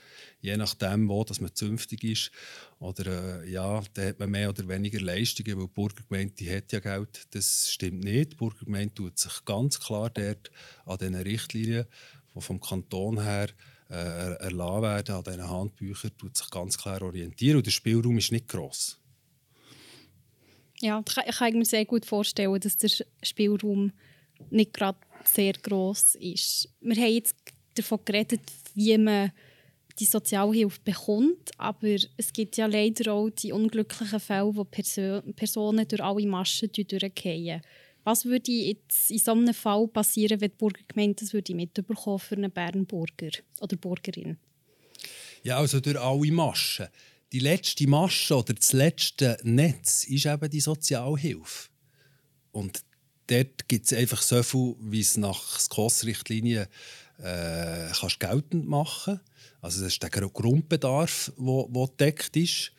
je 0.42 0.58
nachdem, 0.58 1.10
wo 1.10 1.24
dass 1.24 1.42
man 1.42 1.54
zünftig 1.54 2.04
ist, 2.04 2.32
oder 2.80 3.42
äh, 3.44 3.50
ja, 3.50 3.82
da 3.94 4.04
hat 4.04 4.20
man 4.20 4.32
mehr 4.32 4.50
oder 4.50 4.68
weniger 4.68 5.02
Leistungen, 5.02 5.58
weil 5.58 5.68
die 5.68 5.74
Burgergemeinde 5.74 6.56
hat 6.56 6.72
ja 6.72 6.80
Geld. 6.80 7.28
Das 7.32 7.72
stimmt 7.72 8.04
nicht. 8.04 8.34
Die 8.34 8.36
Burgergemeinde 8.36 8.94
tut 8.94 9.18
sich 9.18 9.46
ganz 9.46 9.80
klar 9.80 10.10
dort 10.10 10.52
an 10.86 10.98
diesen 10.98 11.16
Richtlinien, 11.16 11.86
die 12.36 12.42
vom 12.42 12.60
Kanton 12.60 13.22
her 13.22 13.50
äh, 13.90 13.94
erlassen 13.94 14.82
werden, 14.82 15.16
an 15.16 15.24
diesen 15.24 15.50
Handbüchern, 15.50 16.18
tut 16.18 16.38
sich 16.38 16.50
ganz 16.50 16.78
klar 16.78 17.02
orientieren 17.02 17.58
und 17.58 17.66
der 17.66 17.72
Spielraum 17.72 18.18
ist 18.18 18.32
nicht 18.32 18.48
gross. 18.48 19.00
Ja, 20.82 21.02
ich 21.28 21.38
kann 21.38 21.58
mir 21.58 21.66
sehr 21.66 21.86
gut 21.86 22.06
vorstellen, 22.06 22.60
dass 22.60 22.78
der 22.78 22.90
Spielraum 23.24 23.92
nicht 24.50 24.74
gerade 24.74 25.00
sehr 25.24 25.54
groß 25.54 26.16
ist. 26.16 26.70
Wir 26.82 26.96
haben 26.96 27.14
jetzt 27.14 27.36
davon 27.76 28.00
geredet, 28.04 28.42
wie 28.74 28.98
man 28.98 29.32
die 30.00 30.06
Sozialhilfe 30.06 30.80
bekommt, 30.84 31.52
aber 31.58 31.96
es 32.18 32.34
gibt 32.34 32.58
ja 32.58 32.66
leider 32.66 33.14
auch 33.14 33.30
die 33.30 33.52
unglücklichen 33.52 34.20
Fälle, 34.20 34.56
wo 34.56 34.64
Perso 34.66 35.22
Personen 35.36 35.88
durch 35.88 36.04
alle 36.04 36.28
Maschen 36.28 36.70
durchgehen. 36.72 37.62
Was 38.04 38.26
würde 38.26 38.52
jetzt 38.52 39.10
in 39.10 39.18
so 39.18 39.32
einem 39.32 39.54
Fall 39.54 39.88
passieren, 39.88 40.42
wenn 40.42 40.52
die 40.52 40.58
Burgergemeinde 40.58 41.16
das 41.22 41.34
würde 41.34 41.56
mitbekommen 41.56 42.20
für 42.20 42.36
einen 42.36 42.52
Bernburger 42.52 43.32
oder 43.62 43.78
Burgerin? 43.78 44.38
Ja, 45.44 45.58
also 45.58 45.80
durch 45.80 46.00
alle 46.00 46.32
Maschen. 46.32 46.88
Die 47.32 47.40
letzte 47.40 47.88
Masche 47.88 48.36
oder 48.36 48.54
das 48.54 48.74
letzte 48.74 49.38
Netz 49.44 50.04
ist 50.06 50.26
eben 50.26 50.50
die 50.50 50.60
Sozialhilfe. 50.60 51.70
Und 52.52 52.84
dort 53.28 53.68
gibt 53.68 53.86
es 53.86 53.94
einfach 53.94 54.22
so 54.22 54.44
viel, 54.44 54.76
wie 54.80 55.02
es 55.02 55.18
nach 55.18 55.60
SKOS-Richtlinien 55.60 56.68
äh, 57.18 57.90
geltend 58.20 58.68
machen 58.68 59.20
Also 59.66 59.82
das 59.82 59.94
ist 59.94 60.04
der 60.04 60.12
Grundbedarf, 60.12 61.34
der 61.36 61.88
gedeckt 61.88 62.38
ist. 62.38 62.72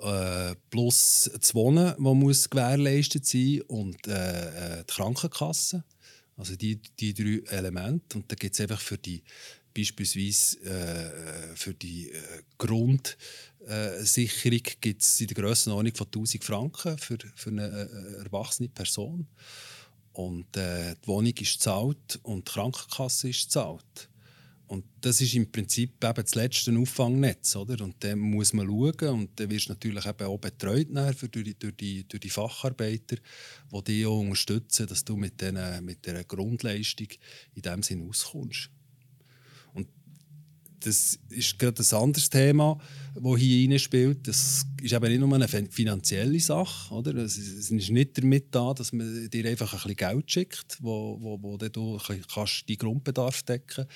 Äh, 0.00 0.56
plus 0.68 1.30
das 1.32 1.54
Wohnen, 1.54 1.86
das 1.86 1.98
muss 1.98 2.50
gewährleistet 2.50 3.24
sein 3.24 3.62
und 3.68 4.04
äh, 4.08 4.80
äh, 4.80 4.84
die 4.84 4.94
Krankenkasse. 4.94 5.84
Also 6.36 6.56
die, 6.56 6.80
die 6.98 7.14
drei 7.14 7.40
Elemente. 7.56 8.18
Und 8.18 8.32
da 8.32 8.34
gibt 8.34 8.52
es 8.52 8.60
einfach 8.60 8.80
für 8.80 8.98
die 8.98 9.22
beispielsweise 9.72 10.58
äh, 10.64 11.54
für 11.54 11.74
die 11.74 12.10
äh, 12.10 12.18
Grundsicherung 12.58 14.62
gibt 14.80 15.02
es 15.02 15.20
in 15.20 15.28
der 15.28 15.36
Grössenordnung 15.36 15.94
von 15.94 16.08
1000 16.08 16.42
Franken 16.42 16.98
für, 16.98 17.18
für 17.36 17.50
eine 17.50 17.68
äh, 17.68 18.24
erwachsene 18.24 18.70
Person. 18.70 19.28
Und 20.14 20.56
äh, 20.56 20.96
die 20.96 21.06
Wohnung 21.06 21.34
ist 21.34 21.52
gezahlt 21.52 22.18
und 22.24 22.48
die 22.48 22.52
Krankenkasse 22.52 23.28
ist 23.28 23.44
gezahlt. 23.44 24.08
Und 24.68 24.84
das 25.00 25.20
ist 25.20 25.34
im 25.34 25.50
Prinzip 25.50 26.04
eben 26.04 26.22
das 26.22 26.34
letzte 26.34 26.76
Auffangnetz. 26.78 27.56
Oder? 27.56 27.82
Und 27.82 27.96
dann 28.00 28.18
muss 28.18 28.52
man 28.52 28.66
schauen 28.66 29.08
und 29.08 29.40
dann 29.40 29.50
wirst 29.50 29.68
du 29.68 29.72
natürlich 29.72 30.06
eben 30.06 30.26
auch 30.26 30.38
betreut 30.38 30.88
durch, 30.90 31.44
die, 31.44 31.58
durch, 31.58 31.76
die, 31.76 32.06
durch 32.06 32.20
die 32.20 32.30
Facharbeiter, 32.30 33.16
die 33.72 33.84
dich 33.84 34.06
auch 34.06 34.20
unterstützen, 34.20 34.86
dass 34.86 35.04
du 35.04 35.16
mit, 35.16 35.40
den, 35.40 35.58
mit 35.84 36.04
dieser 36.04 36.22
Grundleistung 36.24 37.08
in 37.54 37.62
diesem 37.62 37.82
Sinne 37.82 38.04
auskommst 38.04 38.70
das 40.80 41.18
ist 41.30 41.58
gerade 41.58 41.82
ein 41.82 41.96
anderes 41.96 42.30
Thema, 42.30 42.78
das 43.14 43.38
hier 43.38 43.62
hineinspielt. 43.62 44.26
Das 44.26 44.64
ist 44.80 44.92
eben 44.92 45.08
nicht 45.08 45.20
nur 45.20 45.34
eine 45.34 45.48
finanzielle 45.48 46.40
Sache. 46.40 46.94
Oder? 46.94 47.14
Es 47.16 47.36
ist 47.36 47.70
nicht 47.70 48.16
damit 48.18 48.54
da, 48.54 48.72
dass 48.74 48.92
man 48.92 49.28
dir 49.30 49.48
einfach 49.48 49.72
ein 49.72 49.78
bisschen 49.78 49.96
Geld 49.96 50.30
schickt, 50.30 50.78
wo, 50.80 51.18
wo, 51.20 51.42
wo 51.42 51.56
du 51.56 51.68
deinen 51.68 52.78
Grundbedarf 52.78 53.42
decken 53.42 53.66
kannst, 53.86 53.88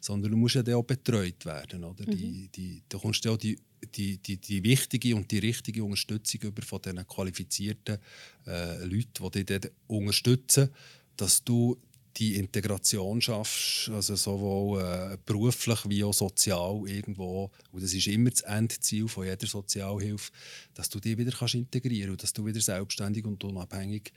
sondern 0.00 0.30
du 0.30 0.36
musst 0.36 0.54
ja 0.54 0.76
auch 0.76 0.84
betreut 0.84 1.44
werden. 1.44 1.84
Oder? 1.84 2.06
Mhm. 2.06 2.16
Die, 2.16 2.48
die, 2.48 2.82
da 2.88 2.98
kommst 2.98 3.24
du 3.24 3.32
auch 3.32 3.36
die, 3.36 3.58
die, 3.94 4.18
die, 4.18 4.36
die 4.36 4.62
wichtige 4.62 5.14
und 5.14 5.30
die 5.30 5.38
richtige 5.38 5.84
Unterstützung 5.84 6.40
über 6.42 6.62
von 6.62 6.80
diesen 6.82 7.06
qualifizierten 7.06 7.98
äh, 8.46 8.84
Leuten, 8.84 9.30
die 9.30 9.44
dich 9.44 9.70
unterstützen, 9.86 10.70
dass 11.16 11.42
du 11.42 11.76
die 12.18 12.34
Integration 12.34 13.20
schaffst, 13.20 13.90
also 13.90 14.16
sowohl 14.16 14.80
äh, 14.82 15.18
beruflich 15.24 15.88
wie 15.88 16.02
auch 16.02 16.14
sozial 16.14 16.82
irgendwo, 16.86 17.50
und 17.70 17.82
das 17.82 17.94
ist 17.94 18.08
immer 18.08 18.30
das 18.30 18.40
Endziel 18.40 19.06
von 19.06 19.24
jeder 19.24 19.46
Sozialhilfe, 19.46 20.32
dass 20.74 20.88
du 20.88 20.98
dich 20.98 21.16
wieder 21.16 21.30
kannst 21.30 21.54
integrieren 21.54 22.10
und 22.10 22.22
dass 22.22 22.32
du 22.32 22.44
wieder 22.44 22.60
selbstständig 22.60 23.24
und 23.24 23.42
unabhängig 23.44 24.12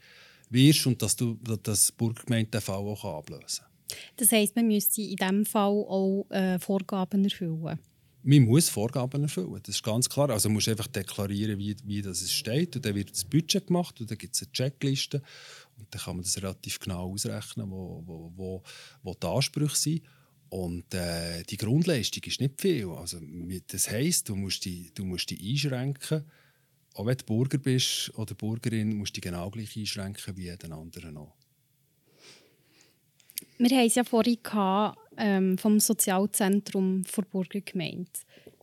wirst 0.50 0.86
und 0.86 1.00
dass 1.00 1.14
du 1.14 1.38
das 1.62 1.92
Burggemeinde 1.92 2.50
den 2.50 2.60
Fall 2.60 2.76
auch 2.76 3.04
ablösen 3.04 3.64
kann. 3.64 3.71
Das 4.16 4.32
heisst, 4.32 4.56
man 4.56 4.66
müsste 4.66 5.02
in 5.02 5.16
diesem 5.16 5.46
Fall 5.46 5.70
auch 5.70 6.26
äh, 6.30 6.58
Vorgaben 6.58 7.24
erfüllen? 7.24 7.78
Man 8.24 8.42
muss 8.42 8.68
Vorgaben 8.68 9.22
erfüllen, 9.22 9.60
das 9.64 9.76
ist 9.76 9.82
ganz 9.82 10.08
klar. 10.08 10.30
Also 10.30 10.48
man 10.48 10.54
muss 10.54 10.68
einfach 10.68 10.86
deklarieren, 10.86 11.58
wie, 11.58 11.76
wie 11.84 12.02
das 12.02 12.30
steht 12.30 12.76
und 12.76 12.84
dann 12.84 12.94
wird 12.94 13.10
das 13.10 13.24
Budget 13.24 13.66
gemacht 13.66 14.00
und 14.00 14.10
dann 14.10 14.18
gibt 14.18 14.34
es 14.34 14.42
eine 14.42 14.52
Checkliste 14.52 15.22
und 15.76 15.92
dann 15.92 16.02
kann 16.02 16.16
man 16.16 16.22
das 16.22 16.36
relativ 16.36 16.78
genau 16.78 17.12
ausrechnen, 17.12 17.70
wo, 17.70 18.02
wo, 18.06 18.32
wo, 18.36 18.62
wo 19.02 19.14
die 19.14 19.26
Ansprüche 19.26 19.76
sind. 19.76 20.02
Und 20.50 20.92
äh, 20.92 21.42
die 21.44 21.56
Grundleistung 21.56 22.22
ist 22.24 22.40
nicht 22.40 22.60
viel. 22.60 22.90
Also, 22.90 23.18
das 23.68 23.90
heisst, 23.90 24.28
du 24.28 24.36
musst 24.36 24.66
dich, 24.66 24.92
du 24.92 25.02
musst 25.02 25.30
dich 25.30 25.40
einschränken. 25.40 26.24
Auch 26.94 27.06
wenn 27.06 27.16
du 27.16 27.24
Bürger 27.24 27.56
bist 27.56 28.12
oder 28.16 28.34
Bürgerin, 28.34 28.94
musst 28.94 29.16
du 29.16 29.20
dich 29.20 29.30
genau 29.30 29.50
gleich 29.50 29.74
einschränken 29.76 30.36
wie 30.36 30.44
jeden 30.44 30.72
anderen 30.72 31.16
auch. 31.16 31.34
Wir 33.58 33.76
haben 33.76 33.86
es 33.86 33.94
ja 33.94 34.04
vorhin 34.04 34.38
gehabt, 34.42 34.98
ähm, 35.16 35.58
vom 35.58 35.78
Sozialzentrum 35.80 37.04
der 37.16 37.22
Burgergemeinde. 37.22 38.10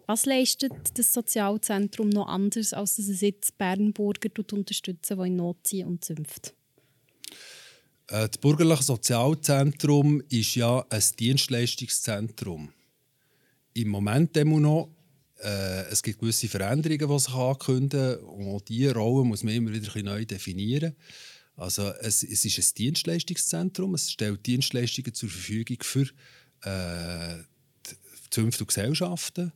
Was 0.07 0.25
leistet 0.25 0.73
das 0.95 1.13
Sozialzentrum 1.13 2.09
noch 2.09 2.27
anders, 2.27 2.73
als 2.73 2.95
dass 2.95 3.07
es 3.07 3.21
jetzt 3.21 3.57
Bernburger 3.57 4.29
unterstützen, 4.51 5.19
die 5.19 5.27
in 5.27 5.35
Not 5.35 5.67
sind 5.67 5.85
und 5.85 6.03
zünft? 6.03 6.53
Äh, 8.07 8.27
das 8.27 8.37
bürgerliche 8.39 8.83
Sozialzentrum 8.83 10.23
ist 10.29 10.55
ja 10.55 10.83
ein 10.89 11.03
Dienstleistungszentrum. 11.19 12.73
Im 13.73 13.89
Moment 13.89 14.35
immer 14.35 14.59
noch. 14.59 14.89
Äh, 15.41 15.83
es 15.91 16.01
gibt 16.01 16.19
gewisse 16.19 16.47
Veränderungen, 16.47 17.07
die 17.07 17.19
sich 17.19 17.33
ankündigen. 17.33 18.17
Und 18.17 18.67
diese 18.67 18.95
Rolle 18.95 19.25
muss 19.25 19.43
man 19.43 19.53
immer 19.53 19.71
wieder 19.71 20.03
neu 20.03 20.25
definieren. 20.25 20.95
Also 21.59 21.89
es, 21.99 22.23
es 22.23 22.45
ist 22.45 22.57
ein 22.57 22.75
Dienstleistungszentrum. 22.77 23.93
Es 23.93 24.11
stellt 24.11 24.45
Dienstleistungen 24.45 25.13
zur 25.13 25.29
Verfügung 25.29 25.77
für 25.81 26.07
äh, 26.63 27.43
Zünfte 28.29 28.63
und 28.63 28.67
Gesellschaften 28.67 29.51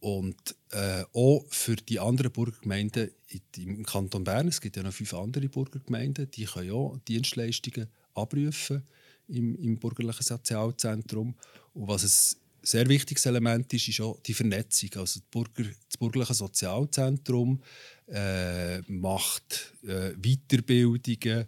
und 0.00 0.54
äh, 0.72 1.04
auch 1.14 1.46
für 1.48 1.76
die 1.76 1.98
anderen 1.98 2.30
Burgergemeinden 2.30 3.10
im 3.56 3.86
Kanton 3.86 4.22
Bern, 4.22 4.48
es 4.48 4.60
gibt 4.60 4.76
ja 4.76 4.82
noch 4.82 4.92
fünf 4.92 5.14
andere 5.14 5.48
Burgergemeinden, 5.48 6.30
die 6.30 6.44
können 6.44 6.72
auch 6.72 6.98
Dienstleistungen 7.08 7.88
abrufen 8.12 8.82
im, 9.28 9.56
im 9.56 9.78
bürgerlichen 9.78 10.22
Sozialzentrum. 10.22 11.34
Und 11.72 11.88
was 11.88 12.04
ein 12.04 12.43
sehr 12.64 12.88
wichtiges 12.88 13.26
Element 13.26 13.72
ist, 13.72 13.88
ist 13.88 14.00
auch 14.00 14.18
die 14.20 14.34
Vernetzung. 14.34 14.90
Also 14.96 15.20
das, 15.20 15.28
Burger, 15.30 15.64
das 15.88 15.98
bürgerliche 15.98 16.34
Sozialzentrum 16.34 17.62
äh, 18.08 18.80
macht 18.90 19.74
äh, 19.86 20.12
Weiterbildungen, 20.16 21.46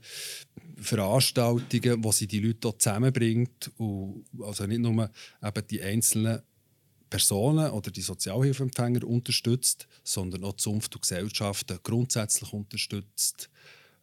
Veranstaltungen, 0.76 2.04
wo 2.04 2.12
sie 2.12 2.26
die 2.26 2.40
Leute 2.40 2.76
zusammenbringt. 2.76 3.70
Und 3.78 4.24
also 4.40 4.66
nicht 4.66 4.80
nur 4.80 5.10
eben 5.42 5.66
die 5.68 5.82
einzelnen 5.82 6.42
Personen 7.08 7.70
oder 7.70 7.90
die 7.90 8.02
Sozialhilfeempfänger 8.02 9.04
unterstützt, 9.04 9.86
sondern 10.04 10.44
auch 10.44 10.56
Zunft 10.56 10.94
und 10.94 11.02
Gesellschaften 11.02 11.78
grundsätzlich 11.82 12.52
unterstützt 12.52 13.48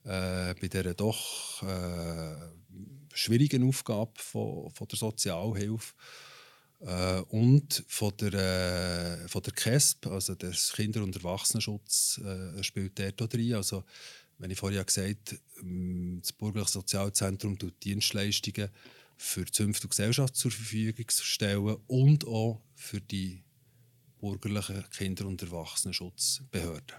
äh, 0.04 0.56
bei 0.60 0.68
dieser 0.68 0.94
doch 0.94 1.62
äh, 1.64 2.36
schwierigen 3.14 3.68
Aufgabe 3.68 4.14
von, 4.16 4.72
von 4.72 4.88
der 4.88 4.98
Sozialhilfe 4.98 5.94
äh, 6.86 7.22
und 7.30 7.84
von 7.88 8.16
der, 8.18 8.34
äh, 9.24 9.28
von 9.28 9.42
der 9.42 9.54
KESP, 9.54 10.08
also 10.08 10.36
der 10.36 10.52
Kinder- 10.52 11.04
und 11.04 11.16
Erwachsenenschutz, 11.16 12.20
äh, 12.24 12.62
spielt 12.64 13.00
dort 13.00 13.22
auch 13.22 13.34
rein. 13.34 13.54
Also, 13.54 13.84
wenn 14.38 14.52
ich 14.52 14.60
vorhin 14.60 14.86
gesagt 14.86 15.32
habe, 15.32 15.42
ähm, 15.62 16.20
das 16.22 16.34
Bürgerliche 16.34 16.72
Sozialzentrum 16.72 17.58
tut 17.58 17.82
Dienstleistungen 17.84 18.70
für 19.16 19.46
die 19.46 19.52
Zünfte 19.52 19.88
und 19.88 19.92
Gesellschaft 19.92 20.36
zur 20.36 20.52
Verfügung 20.52 21.06
stellen 21.10 21.78
und 21.88 22.28
auch 22.28 22.62
für 22.76 23.00
die 23.00 23.44
bürgerlichen 24.20 24.84
Kinder- 24.90 25.28
und 25.28 25.42
Erwachsenenschutzbehörden. 25.42 26.98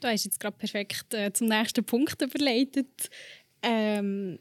Du 0.00 0.08
hast 0.08 0.24
jetzt 0.24 0.40
gerade 0.40 0.56
perfekt 0.56 1.12
äh, 1.14 1.32
zum 1.32 1.48
nächsten 1.48 1.84
Punkt 1.84 2.20
überleitet. 2.20 3.10
Ähm, 3.62 4.38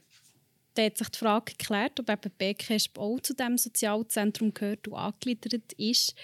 da 0.73 0.83
hat 0.83 0.97
sich 0.97 1.09
die 1.09 1.19
Frage 1.19 1.53
geklärt, 1.57 1.99
ob 1.99 2.09
eben 2.09 2.31
BKSP 2.37 2.97
auch 2.97 3.19
zu 3.19 3.33
dem 3.33 3.57
Sozialzentrum 3.57 4.53
gehört 4.53 4.87
und 4.87 4.95
angegliedert 4.95 5.73
ist. 5.73 6.15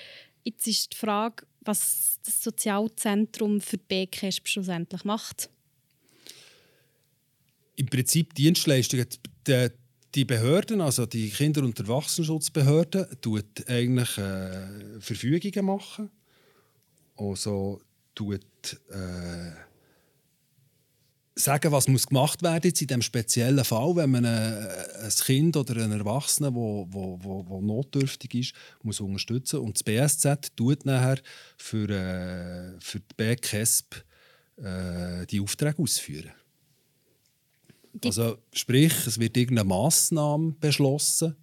Jetzt 0.44 0.68
ist 0.68 0.94
die 0.94 0.98
Frage, 0.98 1.46
was 1.62 2.20
das 2.26 2.42
Sozialzentrum 2.44 3.62
für 3.62 3.78
BKSP 3.78 4.48
schlussendlich 4.48 5.04
macht. 5.04 5.50
Im 7.76 7.86
Prinzip 7.86 8.34
Dienstleistungen. 8.34 9.08
Die, 9.48 9.70
die 10.16 10.26
Behörden, 10.26 10.82
also 10.82 11.06
die 11.06 11.30
Kinder- 11.30 11.64
und 11.64 11.80
Erwachsenenschutzbehörde, 11.80 13.10
tut 13.22 13.68
eigentlich 13.68 14.18
äh, 14.18 15.00
Verfügungen 15.00 15.66
machen. 15.66 16.10
Also 17.16 17.82
tut 18.16 18.42
äh, 18.90 19.69
sagen, 21.40 21.72
was 21.72 21.88
muss 21.88 22.08
gemacht 22.08 22.42
werden 22.44 22.68
jetzt 22.68 22.82
in 22.82 22.88
diesem 22.88 23.02
speziellen 23.02 23.64
Fall, 23.64 23.96
wenn 23.96 24.12
man 24.12 24.26
ein, 24.26 24.68
ein 25.02 25.10
Kind 25.10 25.56
oder 25.58 25.84
einen 25.84 26.00
Erwachsenen, 26.00 26.54
wo, 26.54 26.88
wo, 26.90 27.18
wo, 27.22 27.46
wo 27.48 27.62
notdürftig 27.62 28.34
ist, 28.36 28.54
muss 28.84 29.00
unterstützen. 29.00 29.60
Und 29.60 29.76
das 29.76 29.84
BSZ 29.84 30.56
tut 30.56 30.86
nachher 30.86 31.20
für, 31.58 31.90
äh, 31.90 32.80
für 32.80 33.00
die 33.00 33.16
BKESP 33.16 34.04
äh, 34.58 35.26
die 35.28 35.40
Aufträge 35.40 35.82
ausführen. 35.82 36.32
Also 38.04 38.38
sprich, 38.54 38.94
es 39.08 39.20
wird 39.20 39.36
irgendeine 39.36 39.68
Massnahme 39.68 40.54
beschlossen 40.60 41.36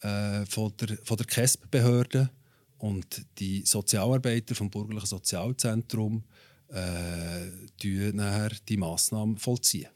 äh, 0.00 0.44
von 0.46 0.76
der, 0.76 0.98
von 1.04 1.16
der 1.16 1.26
KESB-Behörde 1.26 2.30
und 2.78 3.24
die 3.38 3.64
Sozialarbeiter 3.64 4.54
vom 4.54 4.70
Bürgerlichen 4.70 5.06
Sozialzentrum 5.06 6.24
äh, 6.70 8.12
nachher 8.12 8.50
die 8.68 8.76
Massnahme 8.76 9.36
vollziehen. 9.36 9.88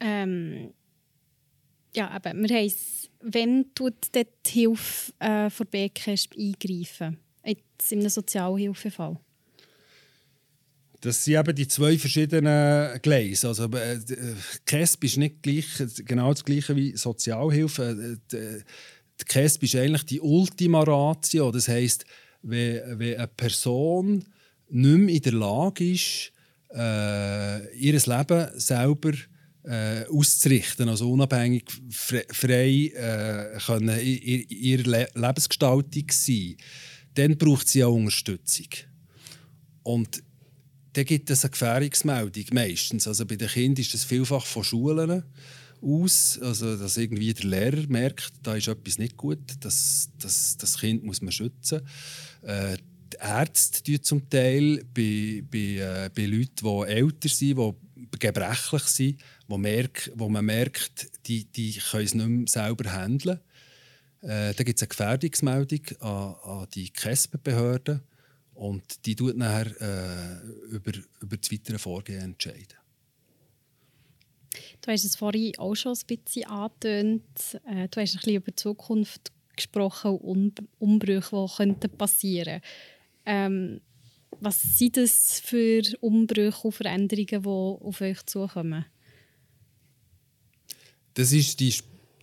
Ähm, 0.00 0.72
ja, 1.94 2.10
aber 2.10 2.34
wir 2.34 2.48
haben 2.48 2.72
wenn 3.20 3.74
tut 3.74 4.14
die 4.14 4.26
Hilfe 4.46 5.12
äh, 5.18 5.50
von 5.50 5.66
BKESB 5.66 6.36
eingreifen? 6.36 7.18
Jetzt 7.44 7.90
in 7.90 8.00
einem 8.00 8.10
Sozialhilfefall? 8.10 9.18
Das 11.00 11.24
sind 11.24 11.38
eben 11.38 11.54
die 11.54 11.68
zwei 11.68 11.98
verschiedenen 11.98 13.00
Gleise. 13.02 13.48
Also, 13.48 13.64
äh, 13.64 14.00
KESB 14.64 15.04
ist 15.04 15.16
nicht 15.18 15.42
gleich, 15.42 15.66
genau 16.04 16.32
das 16.32 16.44
gleiche 16.44 16.74
wie 16.74 16.96
Sozialhilfe. 16.96 18.18
Äh, 18.32 18.62
die 19.20 19.24
KESB 19.24 19.64
ist 19.64 19.76
eigentlich 19.76 20.06
die 20.06 20.20
Ultima 20.20 20.82
Ratio. 20.82 21.50
Das 21.50 21.68
heisst, 21.68 22.04
wenn, 22.42 22.98
wenn 22.98 23.16
eine 23.16 23.28
Person 23.28 24.24
nicht 24.68 24.98
mehr 24.98 25.14
in 25.14 25.22
der 25.22 25.32
Lage 25.32 25.92
ist, 25.92 26.32
äh, 26.74 27.76
ihr 27.76 27.92
Leben 27.92 28.48
selber 28.58 29.12
äh, 29.64 30.04
auszurichten, 30.06 30.88
also 30.88 31.10
unabhängig, 31.10 31.64
frei 31.90 32.92
äh, 32.94 33.58
können 33.58 33.98
in 33.98 34.48
ihrer 34.48 34.82
Le 34.84 35.08
Lebensgestaltung 35.14 36.04
sein, 36.10 36.56
dann 37.14 37.36
braucht 37.36 37.68
sie 37.68 37.82
auch 37.82 37.94
Unterstützung. 37.94 38.68
Und 39.82 40.22
dann 40.92 41.04
gibt 41.04 41.30
es 41.30 41.44
eine 41.44 41.50
Gefährdungsmeldung 41.50 42.44
meistens. 42.52 43.06
Also 43.06 43.26
bei 43.26 43.36
den 43.36 43.48
Kindern 43.48 43.82
ist 43.82 43.94
das 43.94 44.04
vielfach 44.04 44.46
von 44.46 44.64
Schulen 44.64 45.24
aus, 45.82 46.38
also 46.40 46.76
dass 46.76 46.96
irgendwie 46.96 47.34
der 47.34 47.46
Lehrer 47.46 47.86
merkt, 47.88 48.32
da 48.42 48.56
ist 48.56 48.68
etwas 48.68 48.98
nicht 48.98 49.16
gut, 49.16 49.38
das, 49.60 50.08
das, 50.18 50.56
das 50.56 50.78
Kind 50.78 51.04
muss 51.04 51.20
man 51.20 51.32
schützen. 51.32 51.82
Äh, 52.42 52.78
Ärzte 53.20 53.82
tun 53.82 54.02
zum 54.02 54.30
Teil 54.30 54.84
bei, 54.94 55.42
bei, 55.50 55.58
äh, 55.58 56.10
bei 56.14 56.26
Leuten, 56.26 56.64
die 56.64 56.92
älter 56.92 57.28
sind, 57.28 57.58
die 57.58 58.18
gebrechlich 58.18 58.82
sind, 58.84 59.20
wo, 59.48 59.58
merk, 59.58 60.10
wo 60.14 60.28
man 60.28 60.44
merkt, 60.44 61.26
die, 61.26 61.44
die 61.44 61.72
können 61.72 62.04
es 62.04 62.14
nicht 62.14 62.28
mehr 62.28 62.48
selber 62.48 62.92
handeln. 62.92 63.40
Äh, 64.22 64.54
da 64.54 64.64
gibt 64.64 64.76
es 64.76 64.82
eine 64.82 64.88
Gefährdungsmeldung 64.88 65.80
an, 66.00 66.34
an 66.42 66.66
die 66.74 66.90
KESB-Behörden 66.90 68.02
und 68.54 69.06
die 69.06 69.14
tut 69.14 69.36
nachher 69.36 69.70
äh, 69.80 70.74
über, 70.74 70.92
über 71.20 71.36
das 71.36 71.52
weitere 71.52 71.78
Vorgehen 71.78 72.22
entscheiden. 72.22 72.76
Du 74.80 74.90
hast 74.90 75.04
es 75.04 75.16
vorhin 75.16 75.56
auch 75.58 75.74
schon 75.74 75.92
ein 75.92 76.16
bisschen 76.16 76.44
angetönt. 76.44 77.60
Äh, 77.66 77.88
du 77.88 78.00
hast 78.00 78.14
ein 78.14 78.18
bisschen 78.18 78.34
über 78.34 78.50
die 78.50 78.56
Zukunft 78.56 79.32
gesprochen 79.54 80.16
und 80.18 80.62
Umbrüche, 80.78 81.46
die 81.58 81.88
passieren 81.88 82.60
könnten. 82.60 82.66
Ähm, 83.26 83.80
was 84.40 84.60
sind 84.62 84.96
das 84.96 85.40
für 85.40 85.82
Umbrüche 86.00 86.66
und 86.66 86.72
Veränderungen, 86.72 87.42
die 87.42 87.48
auf 87.48 88.00
euch 88.00 88.24
zukommen? 88.26 88.84
Das 91.14 91.32
ist 91.32 91.60
die, 91.60 91.74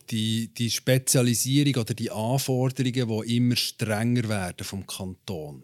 die, 0.10 0.48
die 0.54 0.70
Spezialisierung 0.70 1.82
oder 1.82 1.94
die 1.94 2.12
Anforderungen, 2.12 3.26
die 3.26 3.38
immer 3.38 3.56
strenger 3.56 4.30
werden 4.30 4.64
vom 4.64 4.86
Kanton. 4.86 5.64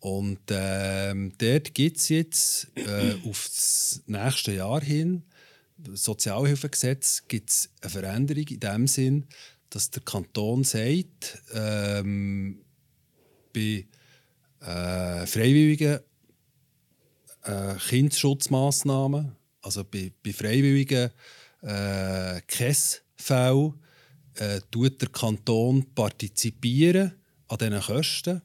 Und 0.00 0.40
ähm, 0.48 1.32
dort 1.38 1.74
gibt 1.74 1.96
es 1.96 2.08
jetzt 2.08 2.68
äh, 2.76 3.14
auf 3.28 3.48
das 3.48 4.02
nächste 4.06 4.52
Jahr 4.52 4.80
hin, 4.80 5.24
Sozialhilfegesetz, 5.92 7.24
gibt 7.28 7.50
es 7.50 7.70
eine 7.80 7.90
Veränderung 7.90 8.44
in 8.48 8.60
dem 8.60 8.86
Sinn, 8.86 9.26
dass 9.70 9.90
der 9.90 10.02
Kanton 10.02 10.64
sagt, 10.64 11.42
ähm, 11.52 12.60
bei 13.52 13.86
äh, 14.60 15.26
freiwilligen 15.26 16.00
äh, 17.44 17.74
Kindschutzmaßnahmen, 17.88 19.36
also 19.62 19.84
bei, 19.84 20.12
bei 20.22 20.32
freiwilligen 20.32 21.10
äh, 21.62 22.40
KES-Fällen, 22.46 23.74
äh, 24.34 24.60
tut 24.70 25.00
der 25.00 25.08
Kanton 25.08 25.84
partizipieren 25.94 27.12
an 27.48 27.58
diesen 27.58 27.80
Kosten. 27.80 28.42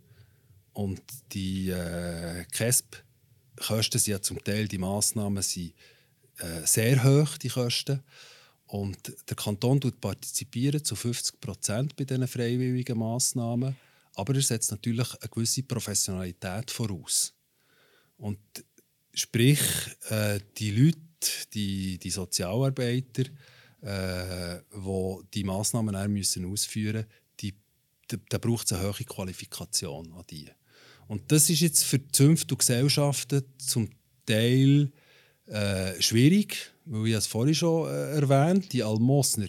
Und 0.73 1.01
die 1.31 1.69
äh, 1.69 2.45
KESP-Kosten 2.51 3.99
sind 3.99 4.11
ja 4.11 4.21
zum 4.21 4.43
Teil, 4.43 4.67
die 4.67 4.79
Massnahmen 4.79 5.43
sind 5.43 5.73
äh, 6.39 6.65
sehr 6.65 7.03
hoch, 7.03 7.37
die 7.37 7.49
Kosten. 7.49 8.01
Und 8.65 9.13
der 9.29 9.35
Kanton 9.35 9.79
tut 9.79 10.01
partizipieren 10.01 10.83
zu 10.83 10.95
50 10.95 11.39
Prozent 11.39 11.95
bei 11.95 12.05
diesen 12.05 12.27
freiwilligen 12.27 12.97
Massnahmen. 12.97 13.75
Aber 14.15 14.35
er 14.35 14.41
setzt 14.41 14.71
natürlich 14.71 15.09
eine 15.19 15.29
gewisse 15.29 15.63
Professionalität 15.63 16.71
voraus. 16.71 17.33
Und 18.17 18.39
sprich, 19.13 19.59
äh, 20.09 20.39
die 20.57 20.71
Leute, 20.71 20.99
die, 21.53 21.97
die 21.97 22.09
Sozialarbeiter, 22.09 23.23
äh, 23.81 24.61
die 24.73 25.19
die 25.33 25.43
Massnahmen 25.43 26.13
müssen 26.13 26.45
ausführen 26.45 27.05
müssen, 27.05 27.13
da 28.29 28.37
braucht 28.37 28.67
es 28.67 28.73
eine 28.73 28.87
hohe 28.87 29.05
Qualifikation 29.05 30.11
an 30.13 30.23
die. 30.29 30.49
Und 31.07 31.31
das 31.31 31.49
ist 31.49 31.61
jetzt 31.61 31.83
für 31.83 32.05
Zünfte 32.09 32.53
und 32.53 32.59
Gesellschaften 32.59 33.43
zum 33.57 33.89
Teil 34.25 34.91
äh, 35.47 36.01
schwierig, 36.01 36.71
weil 36.85 37.07
ich 37.07 37.15
es 37.15 37.27
vorhin 37.27 37.55
schon 37.55 37.89
äh, 37.89 38.15
erwähnt 38.15 38.71
die 38.71 38.83
Almosner, 38.83 39.47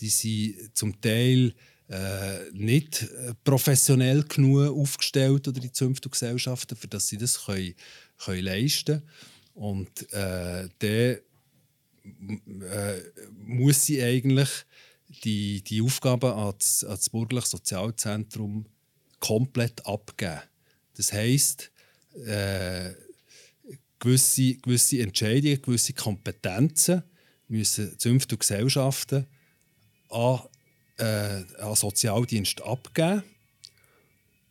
die 0.00 0.08
sind 0.08 0.76
zum 0.76 1.00
Teil 1.00 1.54
äh, 1.92 2.50
nicht 2.52 3.02
äh, 3.02 3.34
professionell 3.44 4.22
genug 4.22 4.78
aufgestellt 4.78 5.46
oder 5.46 5.60
die 5.60 5.72
Zünfte 5.72 6.08
und 6.08 6.12
Gesellschaften, 6.12 6.74
für 6.74 6.88
dass 6.88 7.08
sie 7.08 7.18
das 7.18 7.44
können, 7.44 7.74
können 8.16 8.44
leisten 8.44 9.02
können. 9.02 9.08
Und 9.54 10.12
äh, 10.12 10.68
dann 10.78 11.18
äh, 12.62 13.02
muss 13.44 13.84
sie 13.84 14.02
eigentlich 14.02 14.48
die, 15.24 15.62
die 15.62 15.82
Aufgaben 15.82 16.32
an 16.32 16.54
das, 16.58 16.82
an 16.84 16.98
bürgerliche 17.12 17.48
Sozialzentrum 17.48 18.64
komplett 19.20 19.84
abgeben. 19.84 20.40
Das 20.96 21.12
heisst, 21.12 21.70
äh, 22.24 22.94
gewisse, 23.98 24.54
gewisse 24.54 25.00
Entscheidungen, 25.00 25.60
gewisse 25.60 25.92
Kompetenzen 25.92 27.02
müssen 27.48 27.98
Zünfte 27.98 28.34
und 28.34 28.40
Gesellschaften 28.40 29.26
an, 30.08 30.40
äh, 30.98 31.42
an 31.60 31.74
Sozialdienst 31.74 32.62
abgeben. 32.62 33.22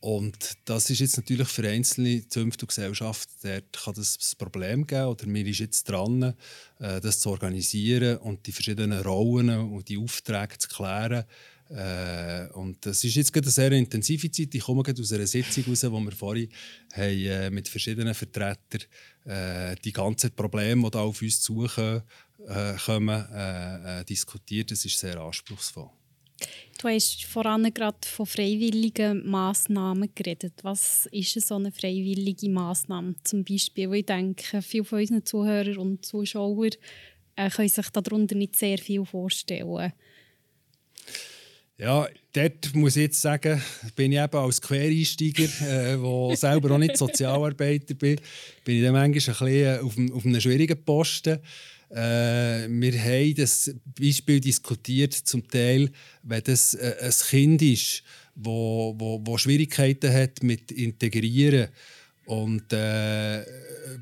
Und 0.01 0.57
das 0.65 0.89
ist 0.89 0.99
jetzt 0.99 1.17
natürlich 1.17 1.47
für 1.47 1.67
einzelne 1.67 2.27
Zünfte 2.27 2.65
und 2.65 2.69
Gesellschaften, 2.69 3.33
dort 3.43 3.83
kann 3.83 3.93
das 3.93 4.17
ein 4.17 4.37
Problem 4.39 4.87
geben. 4.87 5.05
Oder 5.05 5.27
mir 5.27 5.45
ist 5.45 5.59
jetzt 5.59 5.83
dran, 5.87 6.33
äh, 6.79 6.99
das 6.99 7.19
zu 7.19 7.29
organisieren 7.29 8.17
und 8.17 8.47
die 8.47 8.51
verschiedenen 8.51 8.99
Rollen 9.01 9.71
und 9.71 9.87
die 9.89 9.99
Aufträge 9.99 10.57
zu 10.57 10.69
klären. 10.69 11.23
Äh, 11.69 12.47
und 12.53 12.83
das 12.83 13.03
ist 13.03 13.13
jetzt 13.13 13.37
eine 13.37 13.47
sehr 13.47 13.71
intensive 13.73 14.31
Zeit. 14.31 14.55
Ich 14.55 14.63
komme 14.63 14.81
aus 14.81 15.13
einer 15.13 15.27
Sitzung 15.27 15.65
raus, 15.67 15.83
wo 15.83 15.99
wir 15.99 16.11
vorhin 16.13 16.49
haben, 16.93 17.25
äh, 17.25 17.51
mit 17.51 17.69
verschiedenen 17.69 18.15
Vertretern 18.15 18.81
die 19.85 19.91
ganzen 19.91 20.31
Probleme, 20.31 20.81
die 20.81 20.89
da 20.89 21.01
auf 21.01 21.21
uns 21.21 21.41
zukommen, 21.41 22.01
kommen, 22.83 24.05
diskutiert. 24.09 24.71
Das 24.71 24.83
ist 24.83 24.97
sehr 24.97 25.19
anspruchsvoll. 25.19 25.91
Du 26.81 26.87
hast 26.87 27.25
voran 27.25 27.71
gerade 27.73 27.97
von 28.03 28.25
freiwilligen 28.25 29.29
Massnahmen 29.29 30.09
geredet. 30.15 30.53
Was 30.63 31.07
ist 31.11 31.39
so 31.47 31.55
eine 31.55 31.71
freiwillige 31.71 32.49
Massnahme 32.49 33.15
zum 33.23 33.43
Beispiel? 33.43 33.93
Ich 33.93 34.05
denke, 34.07 34.61
viele 34.61 34.83
von 34.83 34.99
unseren 34.99 35.25
Zuhörern 35.25 35.77
und 35.77 36.05
Zuschauern 36.05 36.71
äh, 37.35 37.49
können 37.49 37.69
sich 37.69 37.89
darunter 37.89 38.35
nicht 38.35 38.55
sehr 38.55 38.77
viel 38.77 39.05
vorstellen. 39.05 39.93
Ja, 41.77 42.07
dort 42.33 42.75
muss 42.75 42.95
ich 42.95 43.03
jetzt 43.03 43.21
sagen, 43.21 43.59
bin 43.95 44.11
ich 44.11 44.19
eben 44.19 44.37
als 44.37 44.61
Quereinsteiger, 44.61 45.45
äh, 45.45 46.35
selber 46.35 46.71
auch 46.71 46.77
nicht 46.77 46.95
Sozialarbeiter 46.95 47.95
bin, 47.95 48.19
bin 48.63 48.75
ich 48.75 48.83
dann 48.83 48.93
manchmal 48.93 49.03
ein 49.03 49.11
bisschen 49.13 49.97
einem, 49.97 50.13
auf 50.13 50.25
einem 50.25 50.39
schwierigen 50.39 50.83
Posten. 50.85 51.39
Äh, 51.93 52.67
wir 52.69 53.03
haben 53.03 53.35
das 53.35 53.73
Beispiel 53.99 54.39
diskutiert, 54.39 55.13
zum 55.13 55.47
Teil, 55.47 55.89
wenn 56.23 56.43
das 56.43 56.73
äh, 56.73 56.95
ein 57.01 57.11
Kind 57.11 57.61
ist, 57.61 58.03
wo, 58.35 58.95
wo, 58.97 59.21
wo 59.23 59.37
Schwierigkeiten 59.37 60.11
hat 60.13 60.41
mit 60.41 60.71
Integrieren. 60.71 61.67
Und 62.25 62.71
äh, 62.71 63.43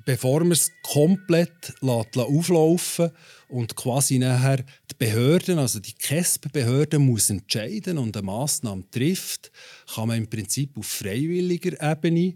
bevor 0.06 0.42
man 0.42 0.52
es 0.52 0.72
komplett 0.84 1.74
lässt, 1.82 2.18
auflaufen 2.18 3.10
und 3.48 3.76
quasi 3.76 4.20
nachher 4.20 4.58
die 4.58 4.96
Behörden, 4.98 5.58
also 5.58 5.80
die 5.80 5.94
KESB-Behörde 5.94 7.00
muss 7.00 7.32
entscheiden 7.32 7.98
und 7.98 8.16
eine 8.16 8.26
Massnahme 8.26 8.84
trifft, 8.92 9.52
kann 9.96 10.10
man 10.10 10.18
im 10.18 10.30
Prinzip 10.30 10.78
auf 10.78 10.86
freiwilliger 10.86 11.82
Ebene 11.82 12.36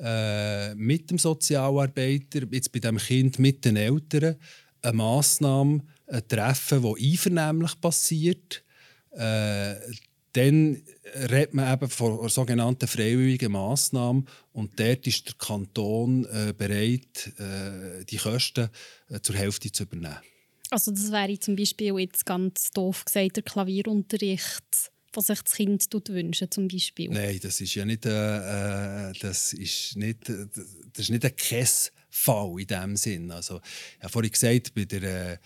äh, 0.00 0.74
mit 0.74 1.10
dem 1.10 1.18
Sozialarbeiter, 1.18 2.42
jetzt 2.50 2.70
bei 2.70 2.78
dem 2.78 2.98
Kind 2.98 3.38
mit 3.40 3.64
den 3.64 3.76
Eltern, 3.76 4.36
eine 4.82 4.96
Massnahme 4.96 5.82
äh, 6.06 6.20
treffen, 6.22 6.82
die 6.82 7.12
einvernehmlich 7.12 7.80
passiert. 7.80 8.64
Äh, 9.12 9.74
dann 10.32 10.82
redet 11.14 11.54
man 11.54 11.72
eben 11.74 11.90
von 11.90 12.18
einer 12.18 12.28
sogenannten 12.28 12.88
freiwilligen 12.88 13.52
Massnahme 13.52 14.24
und 14.52 14.78
dort 14.80 15.06
ist 15.06 15.26
der 15.26 15.34
Kanton 15.34 16.24
äh, 16.24 16.54
bereit, 16.56 17.32
äh, 17.38 18.04
die 18.04 18.16
Kosten 18.16 18.70
äh, 19.08 19.20
zur 19.20 19.34
Hälfte 19.34 19.70
zu 19.70 19.82
übernehmen. 19.82 20.16
Also 20.70 20.90
das 20.90 21.12
wäre 21.12 21.38
zum 21.38 21.54
Beispiel 21.54 21.98
jetzt 21.98 22.24
ganz 22.24 22.70
doof 22.70 23.04
gesagt 23.04 23.36
der 23.36 23.42
Klavierunterricht, 23.42 24.90
was 25.12 25.26
sich 25.26 25.42
das 25.42 25.52
Kind 25.52 25.86
wünschen 26.08 26.50
zum 26.50 26.66
Beispiel. 26.68 27.10
Nein, 27.10 27.38
das 27.42 27.60
ist 27.60 27.74
ja 27.74 27.84
nicht, 27.84 28.06
äh, 28.06 29.10
äh 29.10 29.12
das 29.20 29.52
ist 29.52 29.96
nicht, 29.96 30.30
das 30.30 30.58
ist 30.96 31.10
nicht 31.10 31.26
ein 31.26 31.36
Kessfall 32.12 32.60
in 32.60 32.66
dem 32.66 32.96
Sinn. 32.96 33.30
Also 33.30 33.60
ich 33.96 34.02
habe 34.02 34.12
vorhin 34.12 34.32
gesagt, 34.32 34.74
bei 34.74 34.84
der 34.84 35.40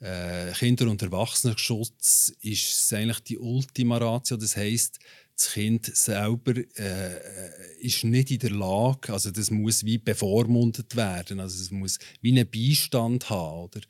äh, 0.00 0.52
Kinder- 0.52 0.90
und 0.90 1.02
Erwachsenenschutz 1.02 2.34
ist 2.40 2.84
es 2.84 2.92
eigentlich 2.92 3.20
die 3.20 3.38
Ultima 3.38 3.98
Ratio. 3.98 4.36
Das 4.36 4.56
heißt, 4.56 4.98
das 5.36 5.52
Kind 5.52 5.96
selber 5.96 6.54
äh, 6.76 7.80
ist 7.80 8.04
nicht 8.04 8.30
in 8.30 8.38
der 8.38 8.50
Lage, 8.50 9.12
also 9.12 9.30
das 9.30 9.50
muss 9.50 9.84
wie 9.84 9.98
bevormundet 9.98 10.94
werden, 10.94 11.40
also 11.40 11.60
es 11.60 11.70
muss 11.70 11.98
wie 12.20 12.32
einen 12.32 12.48
Beistand 12.48 13.30
haben, 13.30 13.60
oder? 13.60 13.80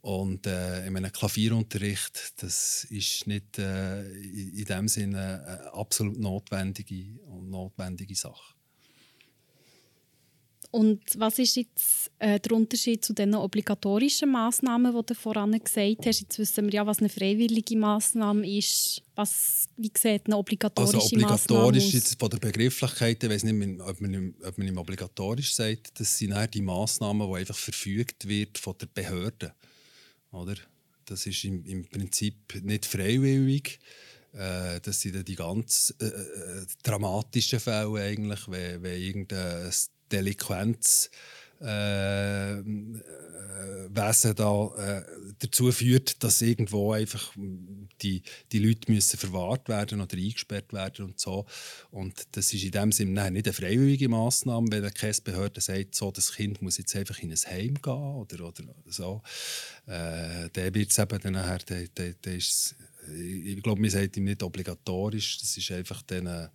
Und 0.00 0.46
äh, 0.46 0.86
in 0.86 0.96
einem 0.96 1.12
Klavierunterricht, 1.12 2.34
das 2.42 2.84
ist 2.90 3.26
nicht 3.26 3.58
äh, 3.58 4.02
in 4.02 4.64
dem 4.64 4.88
Sinne 4.88 5.44
eine 5.46 5.72
absolut 5.72 6.18
notwendige 6.18 7.18
notwendige 7.42 8.14
Sache. 8.14 8.56
Und 10.70 11.00
was 11.16 11.38
ist 11.38 11.56
jetzt 11.56 12.10
äh, 12.18 12.38
der 12.40 12.52
Unterschied 12.52 13.04
zu 13.04 13.12
den 13.12 13.34
obligatorischen 13.34 14.30
Massnahmen, 14.30 14.94
die 14.94 15.06
du 15.06 15.14
voran 15.14 15.52
gesagt 15.52 16.06
hast? 16.06 16.20
Jetzt 16.20 16.38
wissen 16.38 16.66
wir 16.66 16.74
ja, 16.74 16.86
was 16.86 16.98
eine 16.98 17.08
freiwillige 17.08 17.76
Massnahme 17.76 18.48
ist. 18.48 19.02
Was, 19.14 19.68
wie 19.76 19.90
sieht 19.96 20.26
eine 20.26 20.36
obligatorische 20.36 20.96
also 20.96 21.16
obligatorisch 21.16 21.92
jetzt 21.94 22.18
von 22.18 22.30
der 22.30 22.38
Begrifflichkeit, 22.38 23.22
ich 23.22 23.30
weiß 23.30 23.44
nicht, 23.44 23.80
ob 23.80 24.00
man, 24.00 24.34
ob 24.44 24.58
man 24.58 24.68
im 24.68 24.78
obligatorisch 24.78 25.54
sagt, 25.54 25.98
das 25.98 26.18
sind 26.18 26.34
die 26.52 26.62
Massnahmen, 26.62 27.26
die 27.28 27.38
einfach 27.38 27.56
verfügt 27.56 28.28
wird 28.28 28.58
von 28.58 28.74
der 28.78 28.86
Behörde. 28.86 29.54
Oder? 30.32 30.54
Das 31.06 31.26
ist 31.26 31.44
im, 31.44 31.64
im 31.64 31.86
Prinzip 31.86 32.62
nicht 32.62 32.84
freiwillig. 32.84 33.78
Äh, 34.32 34.80
das 34.80 35.00
sind 35.00 35.26
die 35.26 35.34
ganz 35.34 35.94
äh, 36.00 36.06
äh 36.06 36.66
dramatischen 36.82 37.60
Fälle 37.60 38.02
eigentlich, 38.02 38.48
wenn, 38.48 38.82
wenn 38.82 39.00
irgendein 39.00 39.72
Delinquenz 40.12 41.10
äh, 41.60 42.62
Wesen 43.88 44.34
da 44.34 44.70
äh, 44.76 45.04
dazu 45.38 45.72
führt, 45.72 46.22
dass 46.22 46.42
irgendwo 46.42 46.92
einfach 46.92 47.32
die, 48.02 48.22
die 48.52 48.58
Leute 48.58 48.92
müssen 48.92 49.18
verwahrt 49.18 49.68
werden 49.68 50.00
oder 50.00 50.16
eingesperrt 50.16 50.72
werden 50.72 51.06
und 51.06 51.20
so. 51.20 51.46
Und 51.90 52.26
das 52.32 52.52
ist 52.52 52.64
in 52.64 52.72
dem 52.72 52.92
Sinne 52.92 53.30
nicht 53.30 53.46
eine 53.46 53.52
freiwillige 53.52 54.08
Maßnahme, 54.08 54.68
wenn 54.70 54.82
eine 54.82 54.92
Käsebehörde 54.92 55.60
sagt, 55.60 55.94
so, 55.94 56.10
das 56.10 56.32
Kind 56.32 56.60
muss 56.60 56.78
jetzt 56.78 56.94
einfach 56.96 57.18
in 57.20 57.30
ein 57.30 57.38
Heim 57.38 57.74
gehen 57.80 57.92
oder, 57.92 58.46
oder 58.46 58.62
so. 58.86 59.22
Äh, 59.86 60.50
dann 60.52 60.74
wird 60.74 60.90
es 60.90 60.98
eben 60.98 61.32
nachher, 61.32 61.58
dann, 61.64 61.88
dann, 61.94 62.14
dann 62.20 62.38
ich 63.18 63.62
glaube, 63.62 63.80
man 63.80 63.90
sagt 63.90 64.16
ihm 64.16 64.24
nicht 64.24 64.42
obligatorisch, 64.42 65.38
das 65.38 65.56
ist 65.56 65.70
einfach 65.70 66.02
dann 66.02 66.26
eine, 66.26 66.50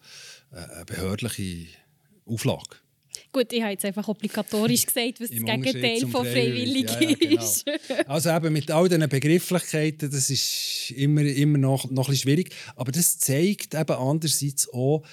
eine 0.51 0.85
behördliche 0.85 1.67
Auflage. 2.25 2.75
Gut, 3.33 3.53
ich 3.53 3.61
habe 3.61 3.71
jetzt 3.71 3.85
einfach 3.85 4.07
obligatorisch 4.09 4.85
gesagt, 4.85 5.21
was 5.21 5.29
das 5.29 5.39
Gegenteil 5.39 6.01
von 6.01 6.25
freiwillig 6.25 6.89
ja, 6.91 7.01
ja, 7.01 7.15
genau. 7.15 7.41
ist. 7.41 7.65
also 8.07 8.29
eben 8.29 8.51
mit 8.51 8.69
all 8.69 8.89
diesen 8.89 9.07
Begrifflichkeiten, 9.07 10.11
das 10.11 10.29
ist 10.29 10.91
immer, 10.91 11.21
immer 11.21 11.57
noch, 11.57 11.89
noch 11.89 12.07
ein 12.07 12.11
bisschen 12.11 12.23
schwierig. 12.23 12.53
Aber 12.75 12.91
das 12.91 13.17
zeigt 13.19 13.73
eben 13.73 13.93
andererseits 13.93 14.67
auch, 14.73 15.03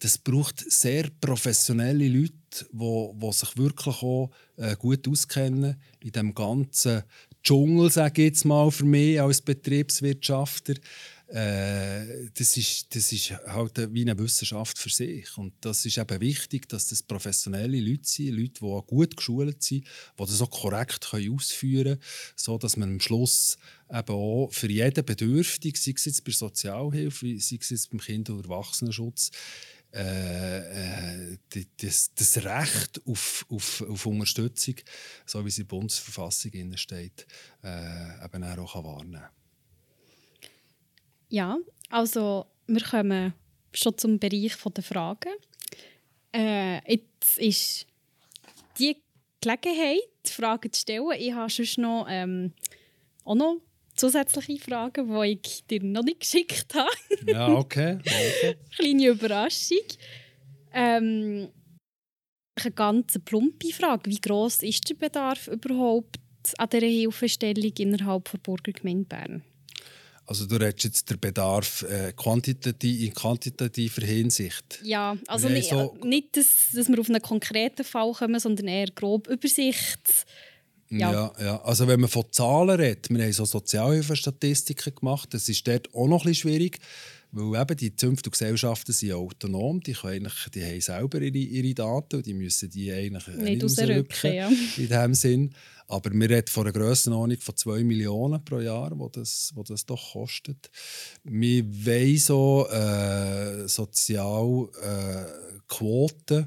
das 0.00 0.18
braucht 0.18 0.70
sehr 0.70 1.08
professionelle 1.20 2.08
Leute, 2.08 2.32
die, 2.72 3.08
die 3.14 3.32
sich 3.32 3.56
wirklich 3.56 4.02
auch 4.02 4.30
äh, 4.56 4.74
gut 4.76 5.06
auskennen 5.06 5.76
in 6.00 6.12
dem 6.12 6.34
ganzen 6.34 7.02
Dschungel, 7.42 7.90
sage 7.90 8.22
ich 8.22 8.28
jetzt 8.28 8.44
mal 8.44 8.70
für 8.70 8.84
mich 8.84 9.20
als 9.20 9.40
Betriebswirtschafter. 9.40 10.74
Äh, 11.28 12.30
das, 12.32 12.56
ist, 12.56 12.94
das 12.94 13.12
ist 13.12 13.30
halt 13.46 13.92
wie 13.92 14.02
eine 14.02 14.18
Wissenschaft 14.18 14.78
für 14.78 14.88
sich. 14.88 15.36
Und 15.36 15.52
das 15.60 15.84
ist 15.84 15.98
eben 15.98 16.20
wichtig, 16.20 16.68
dass 16.68 16.88
das 16.88 17.02
professionelle 17.02 17.80
Leute 17.80 18.08
sind, 18.08 18.34
Leute, 18.34 18.60
die 18.60 18.86
gut 18.86 19.16
geschult 19.16 19.62
sind, 19.62 19.84
die 19.84 20.24
das 20.24 20.40
auch 20.40 20.50
korrekt 20.50 21.10
können 21.10 21.34
ausführen 21.34 21.98
können, 21.98 22.02
sodass 22.34 22.76
man 22.78 22.92
am 22.94 23.00
Schluss 23.00 23.58
eben 23.90 24.14
auch 24.14 24.48
für 24.52 24.70
jeden 24.70 25.04
Bedürftig, 25.04 25.76
sei 25.76 25.92
es 25.94 26.06
jetzt 26.06 26.24
bei 26.24 26.32
Sozialhilfe, 26.32 27.38
sei 27.38 27.58
es 27.60 27.70
jetzt 27.70 27.90
beim 27.90 28.00
Kinder- 28.00 28.32
und 28.32 28.44
Erwachsenenschutz, 28.44 29.30
äh, 29.92 31.32
äh, 31.32 31.38
das, 31.80 32.12
das, 32.14 32.36
Recht 32.44 33.00
auf, 33.06 33.46
auf, 33.48 33.82
auf, 33.88 34.06
Unterstützung, 34.06 34.74
so 35.24 35.44
wie 35.44 35.48
es 35.48 35.58
in 35.58 35.64
der 35.64 35.76
Bundesverfassung 35.76 36.76
steht, 36.76 37.26
äh, 37.62 38.24
eben 38.24 38.44
auch 38.44 38.84
wahrnehmen 38.84 39.20
kann. 39.20 39.37
Ja, 41.28 41.58
also 41.90 42.46
wir 42.66 42.82
kommen 42.82 43.34
schon 43.72 43.96
zum 43.98 44.18
Bereich 44.18 44.56
der 44.56 44.84
Fragen. 44.84 45.32
Äh, 46.32 46.76
jetzt 46.90 47.38
ist 47.38 47.86
die 48.78 48.96
Gelegenheit, 49.40 50.00
Fragen 50.24 50.72
zu 50.72 50.80
stellen. 50.80 51.12
Ich 51.18 51.32
habe 51.32 51.50
sonst 51.50 51.78
noch, 51.78 52.06
ähm, 52.08 52.52
auch 53.24 53.34
noch 53.34 53.60
zusätzliche 53.94 54.62
Fragen, 54.62 55.08
die 55.08 55.38
ich 55.42 55.64
dir 55.66 55.82
noch 55.82 56.02
nicht 56.02 56.20
geschickt 56.20 56.74
habe. 56.74 56.90
ja, 57.26 57.48
okay. 57.48 57.98
okay. 58.00 58.56
Kleine 58.76 59.08
Überraschung. 59.08 59.78
Ähm, 60.72 61.48
eine 62.56 62.72
ganz 62.72 63.18
plumpe 63.24 63.72
Frage. 63.72 64.10
Wie 64.10 64.20
groß 64.20 64.62
ist 64.62 64.88
der 64.88 64.94
Bedarf 64.94 65.48
überhaupt 65.48 66.18
an 66.56 66.68
dieser 66.68 66.86
Hilfestellung 66.86 67.72
innerhalb 67.78 68.30
der 68.30 68.38
Burgergemeinde 68.38 69.04
Bern? 69.04 69.42
Also 70.28 70.44
du 70.44 70.56
redest 70.56 70.84
jetzt 70.84 71.10
den 71.10 71.18
Bedarf 71.18 71.82
äh, 71.84 72.12
quantitativ, 72.12 73.00
in 73.00 73.14
quantitativer 73.14 74.04
Hinsicht. 74.04 74.78
Ja, 74.82 75.16
also 75.26 75.48
nicht, 75.48 75.70
so 75.70 75.96
nicht 76.04 76.36
dass, 76.36 76.68
dass 76.74 76.86
wir 76.88 77.00
auf 77.00 77.08
einen 77.08 77.22
konkreten 77.22 77.82
Fall 77.82 78.12
kommen, 78.12 78.38
sondern 78.38 78.68
eher 78.68 78.88
grob 78.88 79.26
Übersicht. 79.26 80.26
Ja. 80.90 81.12
ja. 81.12 81.32
Ja, 81.40 81.62
also 81.62 81.88
wenn 81.88 82.00
man 82.00 82.10
von 82.10 82.24
Zahlen 82.30 82.78
redet, 82.78 83.08
wir 83.08 83.24
haben 83.24 83.32
so 83.32 83.46
Sozialhilfestatistiken 83.46 84.96
gemacht, 84.96 85.32
das 85.32 85.48
ist 85.48 85.66
dort 85.66 85.94
auch 85.94 86.06
noch 86.06 86.24
ein 86.24 86.28
bisschen 86.28 86.50
schwierig, 86.50 86.78
weil 87.30 87.60
eben 87.60 87.76
die 87.76 87.94
Zünfte 87.94 88.30
Gesellschaften 88.30 88.92
sind 88.92 89.12
autonom, 89.12 89.80
die, 89.80 89.92
können 89.92 90.26
eigentlich, 90.26 90.48
die 90.54 90.64
haben 90.64 90.80
selber 90.80 91.20
ihre, 91.20 91.36
ihre 91.36 91.74
Daten 91.74 92.16
und 92.16 92.26
die 92.26 92.34
müssen 92.34 92.68
die 92.70 92.92
eigentlich 92.92 93.28
nicht 93.28 93.62
rausrücken, 93.62 94.34
ja. 94.34 94.50
in 94.76 94.88
dem 94.88 95.14
Sinn. 95.14 95.54
Aber 95.86 96.10
wir 96.12 96.28
reden 96.28 96.48
von 96.48 96.66
einer 96.66 96.72
Grössenordnung 96.72 97.38
von 97.40 97.56
2 97.56 97.84
Millionen 97.84 98.44
pro 98.44 98.58
Jahr, 98.60 98.90
wo 98.98 99.08
das, 99.08 99.52
wo 99.54 99.62
das 99.62 99.86
doch 99.86 100.12
kostet. 100.12 100.70
Wir 101.24 101.64
wollen 101.64 102.18
so 102.18 102.68
äh, 102.68 103.66
Sozialquoten 103.66 106.38
äh, 106.38 106.46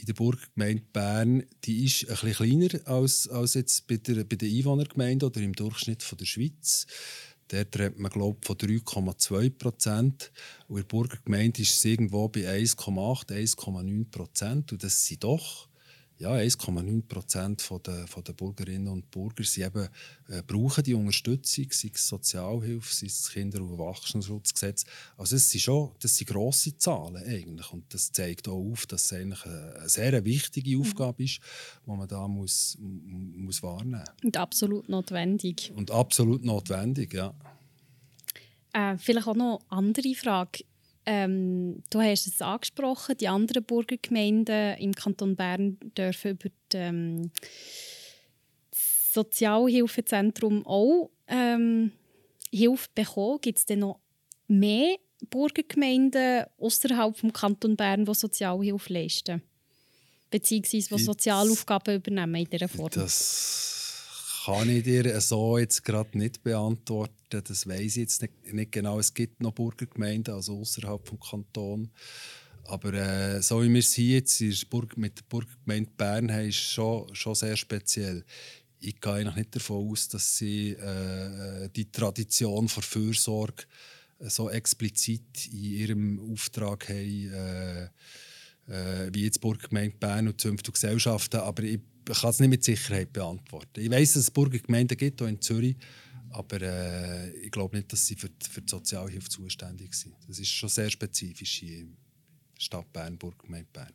in 0.00 0.06
der 0.06 0.14
Burggemeinde 0.14 0.82
Bern, 0.92 1.44
die 1.64 1.84
ist 1.84 2.08
ein 2.08 2.16
bisschen 2.16 2.60
kleiner 2.60 2.86
als, 2.86 3.28
als 3.28 3.54
jetzt 3.54 3.86
bei 3.86 3.96
der, 3.96 4.24
bei 4.24 4.36
der 4.36 4.48
Einwohnergemeinde 4.48 5.26
oder 5.26 5.40
im 5.40 5.52
Durchschnitt 5.52 6.02
von 6.02 6.18
der 6.18 6.26
Schweiz. 6.26 6.86
Dort 7.50 7.78
redet 7.78 7.98
man 7.98 8.12
glaube 8.12 8.38
von 8.42 8.56
3,2 8.56 9.50
Prozent. 9.50 10.30
Und 10.68 10.76
in 10.76 10.82
der 10.82 10.88
Burgergemeinde 10.88 11.62
ist 11.62 11.74
es 11.74 11.84
irgendwo 11.84 12.28
bei 12.28 12.42
1,8, 12.42 13.30
1,9 13.30 14.10
Prozent. 14.10 14.72
Und 14.72 14.84
das 14.84 15.04
sind 15.04 15.24
doch 15.24 15.69
ja, 16.20 16.32
1,9 16.32 17.08
Prozent 17.08 17.66
der, 17.86 18.04
der 18.04 18.32
Bürgerinnen 18.34 18.88
und 18.88 19.10
Bürger 19.10 19.42
sie 19.42 19.62
eben, 19.62 19.88
äh, 20.28 20.42
brauchen 20.46 20.84
die 20.84 20.92
Unterstützung, 20.92 21.68
sei 21.70 21.90
es 21.94 22.06
Sozialhilfe, 22.06 22.94
sei 22.94 23.06
es 23.06 23.30
Kinder- 23.30 23.62
und 23.62 23.72
Erwachsenenschutzgesetz. 23.72 24.84
Also 25.16 25.36
das 25.36 25.50
sind 25.50 25.62
schon 25.62 25.92
das 25.98 26.14
sind 26.14 26.28
grosse 26.28 26.76
Zahlen 26.76 27.24
eigentlich 27.24 27.72
und 27.72 27.92
das 27.94 28.12
zeigt 28.12 28.48
auch 28.48 28.70
auf, 28.70 28.84
dass 28.84 29.06
es 29.06 29.12
eigentlich 29.14 29.46
eine, 29.46 29.88
sehr 29.88 30.24
wichtige 30.26 30.76
mhm. 30.76 30.82
Aufgabe 30.82 31.24
ist, 31.24 31.40
die 31.86 31.90
man 31.90 32.06
da 32.06 32.28
muss, 32.28 32.76
muss 32.78 33.62
wahrnehmen 33.62 34.00
muss. 34.00 34.24
Und 34.24 34.36
absolut 34.36 34.90
notwendig. 34.90 35.72
Und 35.74 35.90
absolut 35.90 36.44
notwendig, 36.44 37.14
ja. 37.14 37.34
Äh, 38.74 38.98
vielleicht 38.98 39.26
auch 39.26 39.34
noch 39.34 39.62
eine 39.70 39.78
andere 39.78 40.14
Frage. 40.14 40.64
Ähm, 41.12 41.82
du 41.90 42.00
hast 42.00 42.28
es 42.28 42.40
angesprochen, 42.40 43.16
die 43.16 43.26
anderen 43.26 43.64
Burgergemeinden 43.64 44.78
im 44.78 44.94
Kanton 44.94 45.34
Bern 45.34 45.76
dürfen 45.98 46.30
über 46.30 46.50
das 46.68 46.80
ähm, 46.80 47.32
Sozialhilfezentrum 49.12 50.64
auch 50.64 51.10
ähm, 51.26 51.90
Hilfe 52.52 52.86
bekommen. 52.94 53.40
Gibt 53.40 53.58
es 53.58 53.66
denn 53.66 53.80
noch 53.80 53.98
mehr 54.46 54.98
Burgergemeinden 55.28 56.44
außerhalb 56.58 57.20
des 57.20 57.32
Kanton 57.32 57.74
Bern, 57.74 58.04
die 58.04 58.14
Sozialhilfe 58.14 58.92
leisten? 58.92 59.42
Beziehungsweise 60.30 60.94
die 60.94 61.02
Sozialaufgaben 61.02 61.96
übernehmen 61.96 62.36
in 62.36 62.50
dieser 62.50 62.68
Form? 62.68 62.88
Das 62.88 64.44
kann 64.44 64.70
ich 64.70 64.84
dir 64.84 65.20
so 65.20 65.58
jetzt 65.58 65.84
gerade 65.84 66.16
nicht 66.16 66.44
beantworten. 66.44 67.19
Das 67.30 67.66
weiß 67.66 67.80
ich 67.80 67.96
jetzt 67.96 68.22
nicht, 68.22 68.52
nicht, 68.52 68.72
genau. 68.72 68.98
Es 68.98 69.14
gibt 69.14 69.40
noch 69.40 69.52
Burgergemeinden, 69.52 70.34
also 70.34 70.58
außerhalb 70.58 71.06
vom 71.06 71.20
Kanton. 71.20 71.90
Aber 72.64 72.92
äh, 72.92 73.42
so 73.42 73.62
wie 73.62 73.72
wir 73.72 73.80
es 73.80 73.94
hier 73.94 74.16
jetzt 74.16 74.40
mit 74.96 75.18
der 75.18 75.24
Burgergemeinde 75.28 75.90
Bern 75.96 76.30
haben, 76.30 76.48
ist 76.48 76.56
schon, 76.56 77.12
schon 77.14 77.34
sehr 77.34 77.56
speziell. 77.56 78.24
Ich 78.78 79.00
gehe 79.00 79.12
eigentlich 79.12 79.36
nicht 79.36 79.56
davon 79.56 79.90
aus, 79.90 80.08
dass 80.08 80.36
sie 80.36 80.70
äh, 80.70 81.68
die 81.74 81.90
Tradition 81.90 82.66
der 82.66 82.82
Fürsorge 82.82 83.64
äh, 84.18 84.28
so 84.28 84.50
explizit 84.50 85.48
in 85.52 85.64
ihrem 85.64 86.32
Auftrag 86.32 86.88
haben, 86.88 87.32
äh, 87.32 87.84
äh, 88.68 89.10
wie 89.12 89.24
jetzt 89.24 89.40
Burgergemeinde 89.40 89.96
Bern 89.98 90.28
und 90.28 90.40
zünftige 90.40 90.72
Gesellschaften. 90.72 91.40
Aber 91.40 91.62
ich 91.62 91.80
ich 92.08 92.20
kann 92.20 92.30
es 92.30 92.40
nicht 92.40 92.50
mit 92.50 92.64
Sicherheit 92.64 93.12
beantworten. 93.12 93.80
Ich 93.80 93.90
weiß, 93.90 94.14
dass 94.14 94.24
es 94.24 94.30
Burgergemeinden 94.30 94.96
gibt, 94.96 95.22
auch 95.22 95.26
in 95.26 95.40
Zürich, 95.40 95.76
aber 96.30 96.60
äh, 96.62 97.30
ich 97.30 97.50
glaube 97.50 97.76
nicht, 97.76 97.92
dass 97.92 98.06
sie 98.06 98.16
für 98.16 98.28
die, 98.28 98.48
für 98.48 98.62
die 98.62 98.70
Sozialhilfe 98.70 99.28
zuständig 99.28 99.94
sind. 99.94 100.14
Das 100.26 100.38
ist 100.38 100.50
schon 100.50 100.68
sehr 100.68 100.90
spezifisch 100.90 101.58
hier 101.58 101.80
in 101.80 101.96
der 102.54 102.60
Stadt 102.60 102.92
Bern, 102.92 103.18
Burgergemeinde 103.18 103.68
Bern. 103.72 103.92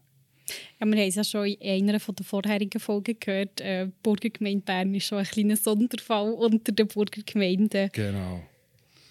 Ja, 0.79 0.85
wir 0.85 0.99
haben 0.99 1.07
es 1.07 1.15
ja 1.15 1.23
schon 1.23 1.45
in 1.45 1.89
einer 1.89 1.99
der 1.99 2.25
vorherigen 2.25 2.79
Folgen 2.79 3.17
gehört. 3.19 3.61
Äh, 3.61 3.89
Burgergemeinde 4.03 4.63
Bern 4.63 4.93
ist 4.93 5.05
schon 5.05 5.19
ein 5.19 5.25
kleiner 5.25 5.57
Sonderfall 5.57 6.31
unter 6.33 6.71
den 6.71 6.87
Burgergemeinden 6.87 7.89
genau. 7.91 8.43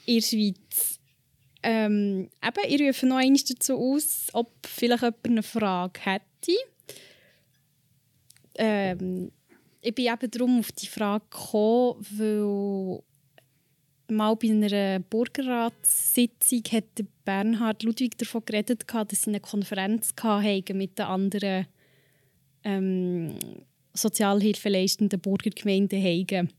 in 0.07 0.15
der 0.15 0.23
Schweiz. 0.23 1.01
Ähm, 1.63 2.29
eben, 2.43 2.69
ich 2.69 2.81
rufe 2.81 3.07
noch 3.07 3.17
einmal 3.17 3.41
dazu 3.49 3.75
aus, 3.75 4.27
ob 4.35 4.53
vielleicht 4.67 5.03
jemand 5.03 5.27
eine 5.27 5.43
Frage 5.43 6.01
hätte 6.05 6.53
ähm, 8.57 9.33
ich 9.81 9.95
bin 9.95 10.07
eben 10.07 10.31
darum 10.31 10.61
auf 10.61 10.73
die 10.73 10.87
Frage 10.87 11.25
gekommen, 11.31 12.07
weil 12.11 13.03
mal 14.09 14.35
bei 14.37 14.51
einer 14.51 15.01
Bürgerratssitzung 15.01 16.63
hat 16.73 16.85
Bernhard 17.25 17.83
Ludwig 17.83 18.19
davon 18.19 18.43
geredet, 18.45 18.85
dass 18.87 19.23
sie 19.23 19.31
eine 19.31 19.41
Konferenz 19.41 20.15
hatten 20.23 20.79
mit 20.79 20.99
den 20.99 21.07
anderen 21.07 21.67
ähm, 22.65 23.35
sozialhilfeleistenden 23.95 25.21
Burgergemeinden 25.21 26.03
haben. 26.03 26.51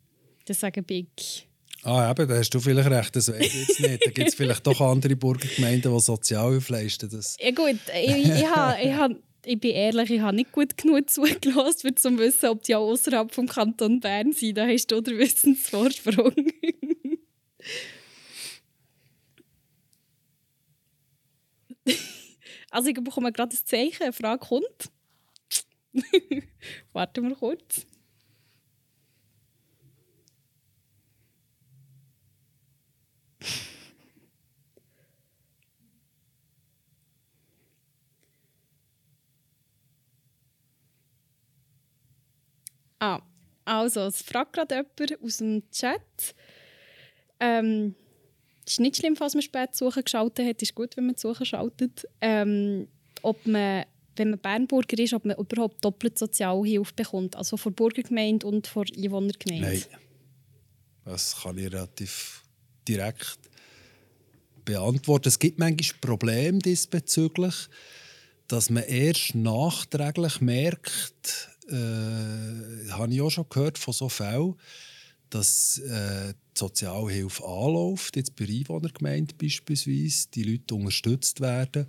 Das 0.45 0.59
sagen 0.59 0.85
ich. 0.87 1.47
Ah, 1.83 2.09
eben, 2.09 2.27
da 2.27 2.37
hast 2.37 2.49
du 2.49 2.59
vielleicht 2.59 2.89
recht, 2.89 3.15
das 3.15 3.31
weiß 3.31 3.45
ich 3.45 3.67
jetzt 3.67 3.79
nicht. 3.79 4.05
Da 4.05 4.09
gibt 4.09 4.27
es 4.29 4.35
vielleicht 4.35 4.65
doch 4.65 4.81
andere 4.81 5.15
Burgergemeinden, 5.15 5.93
die 5.93 5.99
Sozialhilfe 5.99 6.73
leisten. 6.73 7.09
Das. 7.11 7.37
Ja 7.39 7.51
gut, 7.51 7.79
ich, 7.93 8.25
ich, 8.25 8.47
habe, 8.47 8.81
ich 8.81 8.93
habe 8.93 9.15
ich 9.45 9.59
bin 9.59 9.71
ehrlich, 9.71 10.09
ich 10.09 10.21
habe 10.21 10.35
nicht 10.35 10.51
gut 10.51 10.75
genug 10.77 11.09
zugelassen, 11.09 11.89
um 11.89 11.95
zu 11.95 12.17
wissen, 12.17 12.49
ob 12.49 12.63
die 12.63 12.75
auch 12.75 12.89
außerhalb 12.89 13.31
des 13.31 13.49
Kanton 13.49 13.99
Bern 13.99 14.33
sind. 14.33 14.57
Da 14.57 14.65
hast 14.65 14.87
du 14.87 15.01
den 15.01 15.17
Wissensvorsprung. 15.19 16.33
Also 22.75 22.89
ich 22.89 22.95
bekomme 22.95 23.31
gerade 23.31 23.55
ein 23.55 23.65
Zeichen, 23.65 24.03
eine 24.03 24.13
Frage 24.13 24.45
kommt. 24.45 24.91
Warten 26.93 27.29
wir 27.29 27.35
kurz. 27.35 27.85
Ah, 42.99 43.21
also, 43.65 44.01
es 44.01 44.21
fragt 44.21 44.53
gerade 44.53 44.75
jemand 44.75 45.23
aus 45.23 45.37
dem 45.37 45.69
Chat. 45.71 46.35
Ähm, 47.39 47.95
es 48.65 48.73
ist 48.73 48.79
nicht 48.79 48.97
schlimm, 48.97 49.15
falls 49.15 49.33
man 49.33 49.43
spät 49.43 49.75
Suchen 49.75 50.03
geschaltet 50.03 50.47
hat. 50.47 50.61
Es 50.61 50.69
ist 50.69 50.75
gut, 50.75 50.97
wenn 50.97 51.05
man 51.05 51.15
Suchen 51.15 51.45
schaltet. 51.45 52.07
Ähm, 52.19 52.87
ob 53.21 53.45
man, 53.45 53.85
wenn 54.15 54.31
man 54.31 54.39
Bernburger 54.39 54.97
ist, 54.99 55.13
ob 55.13 55.25
man 55.25 55.37
überhaupt 55.37 55.83
doppelt 55.83 56.17
Sozialhilfe 56.17 56.93
bekommt. 56.95 57.35
Also 57.35 57.57
von 57.57 57.73
Burgergemeinde 57.73 58.47
und 58.47 58.67
von 58.67 58.85
Einwohnergemeinde. 58.97 59.67
Nein. 59.67 59.83
Das 61.05 61.41
kann 61.41 61.57
ich 61.57 61.65
relativ 61.65 62.43
direkt 62.87 63.37
beantworten. 64.65 65.27
Es 65.27 65.37
gibt 65.37 65.59
manchmal 65.59 65.99
Probleme 66.01 66.59
diesbezüglich, 66.59 67.67
dass 68.47 68.71
man 68.71 68.83
erst 68.83 69.35
nachträglich 69.35 70.41
merkt, 70.41 71.49
äh, 71.69 72.89
habe 72.91 73.11
ich 73.11 73.21
auch 73.21 73.29
schon 73.29 73.49
gehört 73.49 73.77
von 73.77 73.93
so 73.93 74.09
Fällen, 74.09 74.55
dass 75.29 75.79
äh, 75.79 76.33
die 76.33 76.59
Sozialhilfe 76.59 77.43
anläuft, 77.43 78.15
jetzt 78.15 78.35
bei 78.35 78.45
Einwohnergemeinde 78.45 79.35
beispielsweise, 79.35 80.27
die 80.33 80.43
Leute 80.43 80.75
unterstützt 80.75 81.41
werden 81.41 81.87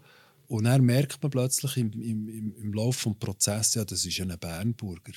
und 0.49 0.65
dann 0.65 0.85
merkt 0.85 1.23
man 1.23 1.31
plötzlich 1.31 1.77
im, 1.77 1.93
im, 1.93 2.57
im 2.57 2.73
Laufe 2.73 3.11
des 3.11 3.19
Prozesses, 3.19 3.75
ja, 3.75 3.85
das 3.85 4.05
ist 4.05 4.21
ein 4.21 4.37
Bernburger. 4.39 5.13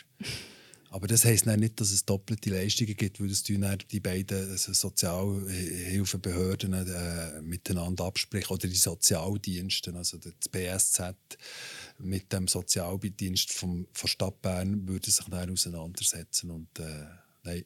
Aber 0.92 1.06
das 1.06 1.24
heisst 1.24 1.46
nicht, 1.46 1.80
dass 1.80 1.92
es 1.92 2.04
doppelte 2.04 2.50
Leistungen 2.50 2.98
gibt, 2.98 3.22
weil 3.22 3.28
das 3.28 3.44
die 3.44 4.00
beiden 4.00 4.50
also 4.50 4.74
Sozialhilfebehörden 4.74 6.74
äh, 6.74 7.44
miteinander 7.44 8.06
absprechen 8.06 8.54
oder 8.54 8.68
die 8.68 8.76
Sozialdienste, 8.76 9.94
also 9.94 10.18
das 10.18 10.50
BSZ 10.50 11.16
mit 12.00 12.34
dem 12.34 12.48
Sozialdienst 12.48 13.54
vom, 13.54 13.86
von 13.94 14.08
Stadt 14.08 14.42
Bern 14.42 14.88
würde 14.88 15.12
sich 15.12 15.26
dann 15.26 15.52
auseinandersetzen 15.52 16.50
und 16.50 16.80
äh, 16.80 17.06
nein. 17.44 17.66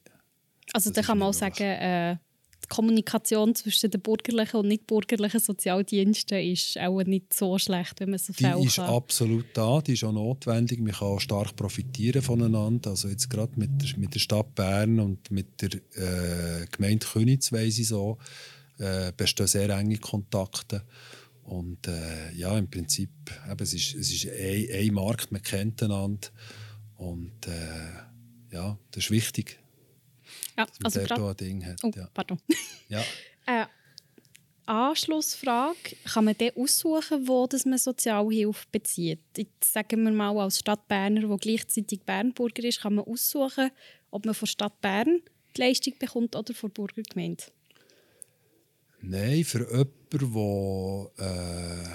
Also 0.72 0.90
da 0.90 1.02
kann 1.02 1.18
man 1.18 1.28
auch 1.28 1.34
sagen, 1.34 1.62
äh, 1.62 2.16
die 2.64 2.68
Kommunikation 2.68 3.54
zwischen 3.54 3.90
den 3.90 4.00
bürgerlichen 4.00 4.60
und 4.60 4.68
nicht 4.68 4.86
bürgerlichen 4.86 5.40
Sozialdiensten 5.40 6.38
ist 6.38 6.78
auch 6.78 7.02
nicht 7.02 7.34
so 7.34 7.58
schlecht, 7.58 8.00
wenn 8.00 8.10
man 8.10 8.18
so 8.18 8.32
Fälle 8.32 8.58
Die 8.60 8.66
ist 8.66 8.78
absolut 8.78 9.46
da, 9.54 9.80
die 9.80 9.92
ist 9.92 10.04
auch 10.04 10.12
notwendig. 10.12 10.80
Man 10.80 10.92
kann 10.92 11.08
auch 11.08 11.20
stark 11.20 11.54
profitieren 11.56 12.22
voneinander. 12.22 12.90
Also 12.90 13.08
jetzt 13.08 13.28
gerade 13.28 13.52
mit 13.56 13.70
der, 13.82 13.98
mit 13.98 14.14
der 14.14 14.20
Stadt 14.20 14.54
Bern 14.54 14.98
und 14.98 15.30
mit 15.30 15.60
der 15.60 15.74
äh, 15.74 16.66
Gemeinde 16.70 17.06
Königs, 17.06 17.52
weiss 17.52 17.78
ich 17.78 17.88
so, 17.88 18.18
äh, 18.78 19.12
bestehen 19.16 19.46
sehr 19.46 19.68
enge 19.70 19.98
Kontakte. 19.98 20.82
Und 21.44 21.86
äh, 21.86 22.32
ja, 22.34 22.56
im 22.56 22.70
Prinzip, 22.70 23.10
eben, 23.50 23.62
es 23.62 23.74
ist, 23.74 23.94
es 23.94 24.10
ist 24.10 24.26
ein, 24.26 24.66
ein 24.72 24.94
Markt, 24.94 25.30
man 25.30 25.42
kennt 25.42 25.82
einander. 25.82 26.28
Und 26.96 27.46
äh, 27.46 28.54
ja, 28.54 28.78
das 28.92 29.04
ist 29.04 29.10
wichtig. 29.10 29.58
Ja, 30.56 30.66
also 30.82 31.00
gerade... 31.00 31.28
ein 31.28 31.36
Ding 31.36 31.64
hat. 31.64 31.82
Oh, 31.82 31.90
ja. 31.94 32.08
pardon. 32.12 32.38
Ja. 32.88 33.02
äh, 33.46 33.66
Anschlussfrage, 34.66 35.96
kann 36.04 36.24
man 36.24 36.36
dann 36.38 36.50
aussuchen, 36.56 37.28
wo 37.28 37.46
das 37.46 37.66
man 37.66 37.78
Sozialhilfe 37.78 38.64
bezieht? 38.72 39.20
Jetzt 39.36 39.72
sagen 39.72 40.04
wir 40.04 40.12
mal, 40.12 40.38
als 40.38 40.60
Stadt 40.60 40.88
Berner, 40.88 41.28
wo 41.28 41.36
gleichzeitig 41.36 42.00
Bernburger 42.00 42.64
ist, 42.64 42.80
kann 42.80 42.94
man 42.94 43.04
aussuchen, 43.04 43.70
ob 44.10 44.24
man 44.24 44.34
von 44.34 44.46
Stadt 44.46 44.80
Bern 44.80 45.20
die 45.56 45.60
Leistung 45.60 45.94
bekommt 45.98 46.34
oder 46.34 46.54
von 46.54 46.70
der 46.70 46.74
Burgergemeinde? 46.74 47.44
Nein, 49.02 49.44
für 49.44 49.70
jemanden, 49.70 50.32
der 51.18 51.26
äh, 51.26 51.88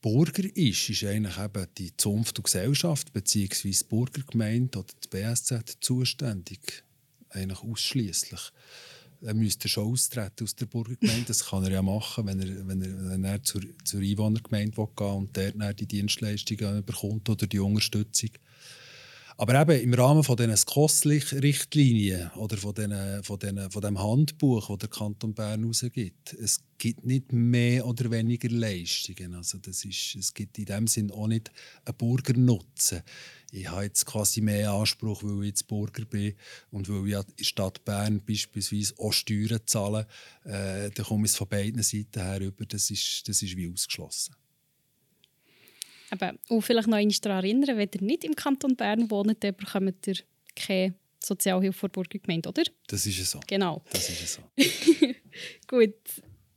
Burger 0.00 0.44
ist, 0.54 0.88
ist 0.88 1.04
eigentlich 1.04 1.38
eben 1.38 1.66
die 1.76 1.96
Zunft 1.96 2.38
und 2.38 2.44
Gesellschaft 2.44 3.12
bzw. 3.12 3.70
die 3.70 3.84
Burgergemeinde 3.88 4.78
oder 4.78 4.94
die 5.02 5.08
BSZ 5.08 5.78
zuständig 5.80 6.84
eigentlich 7.30 7.62
ausschließlich. 7.62 8.40
Er 9.20 9.34
müsste 9.34 9.68
schon 9.68 9.92
austreten 9.92 10.44
aus 10.44 10.54
der 10.54 10.66
Burgergemeinde. 10.66 11.24
Das 11.26 11.46
kann 11.46 11.64
er 11.64 11.72
ja 11.72 11.82
machen, 11.82 12.26
wenn 12.26 12.40
er, 12.40 12.68
wenn 12.68 12.82
er, 12.82 13.10
wenn 13.10 13.24
er 13.24 13.42
zur, 13.42 13.62
zur 13.84 14.00
Einwohnergemeinde 14.00 14.76
gehen 14.76 15.06
und 15.06 15.36
dort 15.36 15.80
die 15.80 15.86
Dienstleistungen 15.86 16.84
bekommt 16.84 17.28
oder 17.28 17.46
die 17.46 17.58
Unterstützung. 17.58 18.30
Aber 19.40 19.60
eben 19.60 19.80
im 19.80 19.94
Rahmen 19.94 20.24
von 20.24 20.36
diesen 20.36 20.56
SKOS-Richtlinien 20.56 22.32
oder 22.32 22.56
von, 22.56 22.74
den, 22.74 23.22
von, 23.22 23.38
den, 23.38 23.70
von 23.70 23.82
dem 23.82 24.02
Handbuch, 24.02 24.68
das 24.68 24.78
der 24.78 24.88
Kanton 24.88 25.32
Bern 25.32 25.60
herausgibt, 25.60 26.34
es 26.34 26.58
gibt 26.76 27.06
nicht 27.06 27.32
mehr 27.32 27.86
oder 27.86 28.10
weniger 28.10 28.48
Leistungen. 28.48 29.34
Also 29.34 29.58
das 29.58 29.84
ist, 29.84 30.16
es 30.16 30.34
gibt 30.34 30.58
in 30.58 30.64
dem 30.64 30.88
Sinn 30.88 31.12
auch 31.12 31.28
nicht 31.28 31.52
einen 31.84 31.96
Bürgernutzen. 31.96 33.02
Ich 33.50 33.68
habe 33.70 33.84
jetzt 33.84 34.04
quasi 34.04 34.40
mehr 34.42 34.72
Anspruch, 34.72 35.22
weil 35.22 35.44
ich 35.44 35.48
jetzt 35.48 35.66
Bürger 35.66 36.04
bin 36.04 36.34
und 36.70 36.88
weil 36.88 37.08
ich 37.08 37.14
in 37.14 37.36
der 37.38 37.44
Stadt 37.44 37.84
Bern 37.84 38.20
beispielsweise 38.24 38.94
auch 38.98 39.12
Steuern 39.12 39.60
zahle. 39.64 40.06
Äh, 40.44 40.90
dann 40.90 41.06
komme 41.06 41.26
ich 41.26 41.32
von 41.32 41.48
beiden 41.48 41.82
Seiten 41.82 42.20
her 42.20 42.40
über. 42.40 42.66
Das 42.66 42.90
ist, 42.90 43.26
das 43.26 43.42
ist 43.42 43.56
wie 43.56 43.72
ausgeschlossen. 43.72 44.34
Aber, 46.10 46.34
und 46.48 46.62
vielleicht 46.62 46.88
noch 46.88 46.96
einmal 46.96 47.14
daran 47.20 47.44
erinnern, 47.44 47.76
wenn 47.76 47.88
ihr 47.94 48.02
nicht 48.02 48.24
im 48.24 48.34
Kanton 48.34 48.76
Bern 48.76 49.10
wohnt, 49.10 49.42
dann 49.42 49.54
bekommt 49.54 50.06
ihr 50.06 50.16
keine 50.54 50.94
Sozialhilfe 51.22 51.78
vor 51.78 51.88
Burgergemeinde, 51.88 52.48
oder? 52.48 52.62
Das 52.86 53.06
ist 53.06 53.18
es 53.18 53.30
so. 53.30 53.40
Genau. 53.46 53.82
Das 53.90 54.08
ist 54.08 54.22
es 54.22 54.34
so. 54.34 54.42
Gut, 55.66 55.94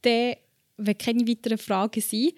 dann, 0.01 0.35
wenn 0.77 0.97
keine 0.97 1.27
weiteren 1.27 1.57
Fragen 1.57 2.01
sind, 2.01 2.33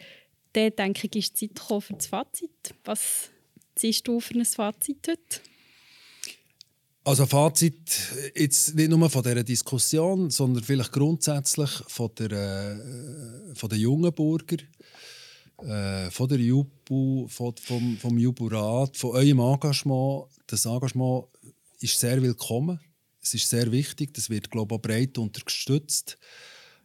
dann 0.53 0.75
denke 0.75 1.07
ich, 1.07 1.15
ist 1.15 1.41
die 1.41 1.47
Zeit 1.47 1.55
gekommen 1.55 1.81
für 1.81 1.93
das 1.93 2.07
Fazit. 2.07 2.75
Was 2.83 3.31
ziehst 3.75 4.07
du 4.07 4.19
für 4.19 4.35
ein 4.35 4.45
Fazit 4.45 5.07
heute? 5.07 5.41
Also 7.05 7.25
Fazit 7.25 7.91
jetzt 8.35 8.75
nicht 8.75 8.89
nur 8.89 9.09
von 9.09 9.23
dieser 9.23 9.43
Diskussion, 9.43 10.29
sondern 10.29 10.63
vielleicht 10.63 10.91
grundsätzlich 10.91 11.69
von 11.87 12.09
der, 12.17 12.31
äh, 12.31 13.55
von 13.55 13.69
den 13.69 13.79
jungen 13.79 14.13
Bürgern 14.13 14.61
äh, 15.61 16.09
von 16.11 16.27
der 16.27 16.39
Jubu, 16.39 17.27
von, 17.27 17.55
vom, 17.57 17.97
vom 17.97 18.17
Juburat, 18.17 18.97
von 18.97 19.11
eurem 19.11 19.39
Engagement. 19.39 20.25
Das 20.47 20.65
Engagement 20.65 21.25
ist 21.79 21.99
sehr 21.99 22.21
willkommen. 22.21 22.79
Es 23.21 23.33
ist 23.33 23.49
sehr 23.49 23.71
wichtig. 23.71 24.13
Das 24.13 24.29
wird 24.29 24.49
global 24.51 24.79
breit 24.79 25.17
unterstützt. 25.17 26.17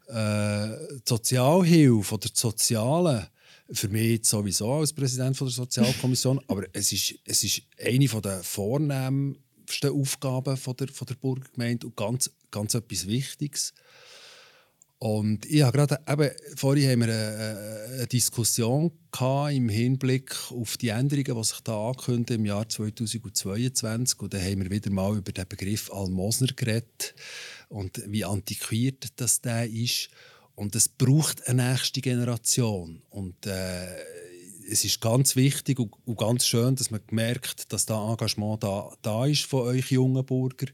Äh, 0.06 0.68
die 0.94 1.02
Sozialhilfe 1.04 2.14
oder 2.14 2.28
die 2.28 2.38
Soziale 2.38 3.30
für 3.70 3.88
mich 3.88 4.24
sowieso 4.24 4.72
als 4.72 4.92
Präsident 4.92 5.36
von 5.36 5.46
der 5.46 5.54
Sozialkommission, 5.54 6.40
aber 6.48 6.64
es 6.72 6.92
ist, 6.92 7.14
es 7.24 7.44
ist 7.44 7.62
eine 7.78 8.06
der 8.06 8.42
vornehmsten 8.42 9.90
Aufgaben 9.90 10.56
von 10.56 10.76
der, 10.76 10.88
von 10.88 11.06
der 11.06 11.14
Burgergemeinde 11.16 11.86
und 11.86 11.96
ganz, 11.96 12.30
ganz 12.50 12.74
etwas 12.74 13.06
Wichtiges. 13.06 13.74
Und 15.00 15.46
ich 15.46 15.62
habe 15.62 15.76
gerade, 15.76 16.00
eben, 16.08 16.30
vorhin 16.56 16.90
haben 16.90 17.00
wir 17.00 17.14
eine, 17.14 17.88
eine 17.94 18.06
Diskussion 18.08 18.90
gehabt 19.12 19.52
im 19.52 19.68
Hinblick 19.68 20.34
auf 20.50 20.76
die 20.76 20.88
Änderungen, 20.88 21.40
die 21.40 21.44
sich 21.44 21.60
da 21.60 21.90
ankündigen 21.90 22.40
im 22.40 22.46
Jahr 22.46 22.68
2022. 22.68 24.18
Und 24.18 24.34
da 24.34 24.38
haben 24.38 24.64
wir 24.64 24.70
wieder 24.70 24.90
mal 24.90 25.16
über 25.16 25.30
den 25.30 25.46
Begriff 25.48 25.92
Almosner 25.92 26.48
geredet 26.48 27.14
und 27.68 28.02
wie 28.06 28.24
antiquiert 28.24 29.20
das 29.20 29.40
der 29.40 29.70
ist. 29.70 30.10
Und 30.58 30.74
es 30.74 30.88
braucht 30.88 31.46
eine 31.46 31.70
nächste 31.70 32.00
Generation. 32.00 33.00
Und 33.10 33.46
äh, 33.46 33.86
es 34.68 34.84
ist 34.84 35.00
ganz 35.00 35.36
wichtig 35.36 35.78
und, 35.78 35.92
und, 36.04 36.18
ganz 36.18 36.46
schön, 36.46 36.74
dass 36.74 36.90
man 36.90 37.00
merkt, 37.12 37.72
dass 37.72 37.86
da 37.86 38.10
Engagement 38.10 38.64
da, 38.64 38.90
da 39.02 39.24
ist 39.26 39.44
von 39.44 39.68
euch 39.68 39.92
jungen 39.92 40.26
Bürger. 40.26 40.66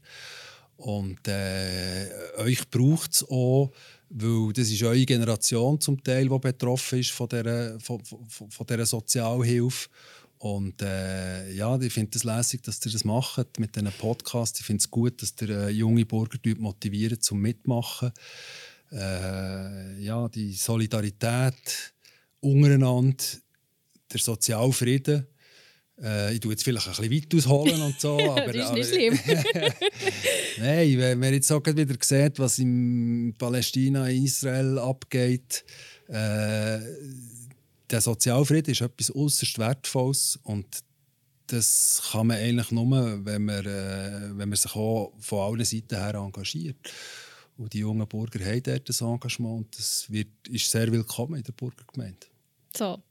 Und 0.77 1.27
äh, 1.27 2.09
euch 2.37 2.67
braucht 2.71 3.13
es 3.13 3.29
auch 3.29 3.71
weil 4.09 4.53
das 4.53 4.69
ist 4.69 4.83
eure 4.83 5.05
Generation 5.05 5.79
zum 5.79 6.03
Teil, 6.03 6.29
die 6.29 6.39
betroffen 6.39 6.99
ist 6.99 7.11
von 7.11 7.27
dieser, 7.27 7.79
von, 7.79 8.03
von, 8.05 8.49
von 8.49 8.65
dieser 8.65 8.85
Sozialhilfe. 8.85 9.89
Und 10.39 10.81
äh, 10.81 11.51
ja, 11.53 11.79
ich 11.79 11.93
finde 11.93 12.17
es 12.17 12.23
lässig, 12.23 12.63
dass 12.63 12.83
ihr 12.85 12.91
das 12.91 13.03
macht 13.03 13.59
mit 13.59 13.75
diesen 13.75 13.91
Podcasts. 13.91 14.59
Ich 14.59 14.65
finde 14.65 14.81
es 14.81 14.89
gut, 14.89 15.21
dass 15.21 15.33
ihr 15.41 15.49
äh, 15.49 15.69
junge 15.69 16.05
Bürger 16.05 16.39
motiviert 16.57 17.23
zum 17.23 17.39
Mitmachen. 17.39 18.11
Äh, 18.91 19.99
ja, 19.99 20.27
die 20.29 20.53
Solidarität 20.53 21.93
untereinander, 22.39 23.23
der 24.11 24.19
Sozialfrieden 24.19 25.27
äh, 26.01 26.33
ich 26.33 26.39
tue 26.41 26.51
jetzt 26.51 26.63
vielleicht 26.63 26.87
ein 26.87 27.09
bisschen 27.09 27.11
weit 27.11 27.35
ausholen 27.35 27.81
und 27.81 27.99
so. 27.99 28.19
Aber, 28.31 28.51
das 28.51 28.69
ist 28.69 28.73
nicht 28.73 28.89
schlimm. 28.89 29.19
Nein, 30.57 30.97
wenn 30.97 31.19
man 31.19 31.33
jetzt 31.33 31.51
auch 31.51 31.65
wieder 31.65 31.95
sieht, 32.01 32.39
was 32.39 32.59
in 32.59 33.33
Palästina, 33.37 34.09
in 34.09 34.25
Israel 34.25 34.77
abgeht, 34.79 35.63
äh, 36.07 36.79
der 37.89 38.01
Sozialfrieden 38.01 38.71
ist 38.71 38.81
etwas 38.81 39.15
äußerst 39.15 39.57
Wertvolles 39.57 40.39
und 40.43 40.65
das 41.47 42.01
kann 42.11 42.27
man 42.27 42.37
eigentlich 42.37 42.71
nur, 42.71 43.23
wenn 43.23 43.45
man, 43.45 43.65
äh, 43.65 44.29
wenn 44.37 44.49
man 44.49 44.55
sich 44.55 44.75
auch 44.75 45.13
von 45.19 45.39
allen 45.39 45.65
Seiten 45.65 45.95
her 45.95 46.15
engagiert. 46.15 46.77
Und 47.57 47.73
die 47.73 47.79
jungen 47.79 48.07
Bürger 48.07 48.43
haben 48.43 48.63
dort 48.63 48.89
das 48.89 49.01
Engagement 49.01 49.57
und 49.57 49.77
das 49.77 50.11
wird, 50.11 50.27
ist 50.49 50.69
sehr 50.69 50.91
willkommen 50.91 51.35
in 51.35 51.43
der 51.43 51.53
Bürgergemeinde. 51.53 52.27
So, 52.75 53.01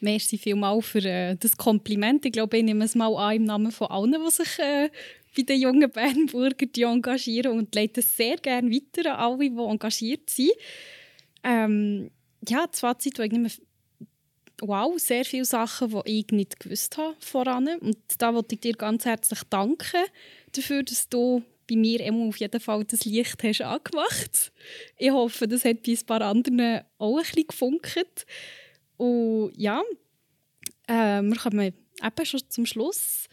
Merci 0.00 0.38
vielmals 0.38 0.86
für 0.86 1.04
äh, 1.04 1.36
das 1.36 1.56
Kompliment. 1.56 2.24
Ich 2.24 2.32
glaube, 2.32 2.56
ich 2.56 2.64
nehme 2.64 2.84
es 2.84 2.94
mal 2.94 3.14
an 3.16 3.36
im 3.36 3.44
Namen 3.44 3.70
von 3.70 3.88
allen, 3.88 4.16
die 4.24 4.30
sich 4.30 4.58
äh, 4.58 4.90
bei 5.36 5.42
den 5.42 5.60
jungen 5.60 5.90
Bernburger 5.90 6.66
engagieren 6.90 7.58
und 7.58 7.74
leite 7.74 8.00
es 8.00 8.16
sehr 8.16 8.36
gerne 8.38 8.70
weiter 8.70 9.18
an 9.18 9.32
alle, 9.32 9.50
die 9.50 9.56
engagiert 9.56 10.30
sind. 10.30 10.52
Ähm, 11.44 12.10
ja, 12.48 12.66
das 12.66 12.80
Fazit, 12.80 13.18
wo 13.18 13.22
ich 13.22 13.32
nehme, 13.32 13.50
wow, 14.62 14.98
sehr 14.98 15.24
viele 15.24 15.44
Sachen, 15.44 15.90
die 15.90 16.20
ich 16.20 16.26
nicht 16.28 16.58
gewusst 16.58 16.96
habe 16.96 17.16
voran. 17.20 17.68
Und 17.80 17.98
da 18.18 18.34
wollte 18.34 18.54
ich 18.54 18.60
dir 18.62 18.74
ganz 18.74 19.04
herzlich 19.04 19.42
danken 19.50 20.04
dafür, 20.52 20.82
dass 20.82 21.08
du 21.10 21.42
bei 21.70 21.76
mir 21.76 22.00
immer 22.00 22.26
auf 22.26 22.36
jeden 22.38 22.60
Fall 22.60 22.84
das 22.84 23.04
Licht 23.04 23.42
hast 23.42 23.60
angemacht. 23.60 24.52
Ich 24.96 25.10
hoffe, 25.10 25.46
das 25.46 25.64
hat 25.64 25.82
bei 25.82 25.92
ein 25.92 26.06
paar 26.06 26.22
anderen 26.22 26.80
auch 26.98 27.18
ein 27.18 27.22
bisschen 27.22 27.46
gefunkt. 27.46 28.26
Und 28.96 29.52
ja, 29.56 29.82
äh, 30.86 31.22
wir 31.22 31.36
kommen 31.36 31.72
eben 32.02 32.26
schon 32.26 32.40
zum 32.48 32.66
Schluss. 32.66 33.26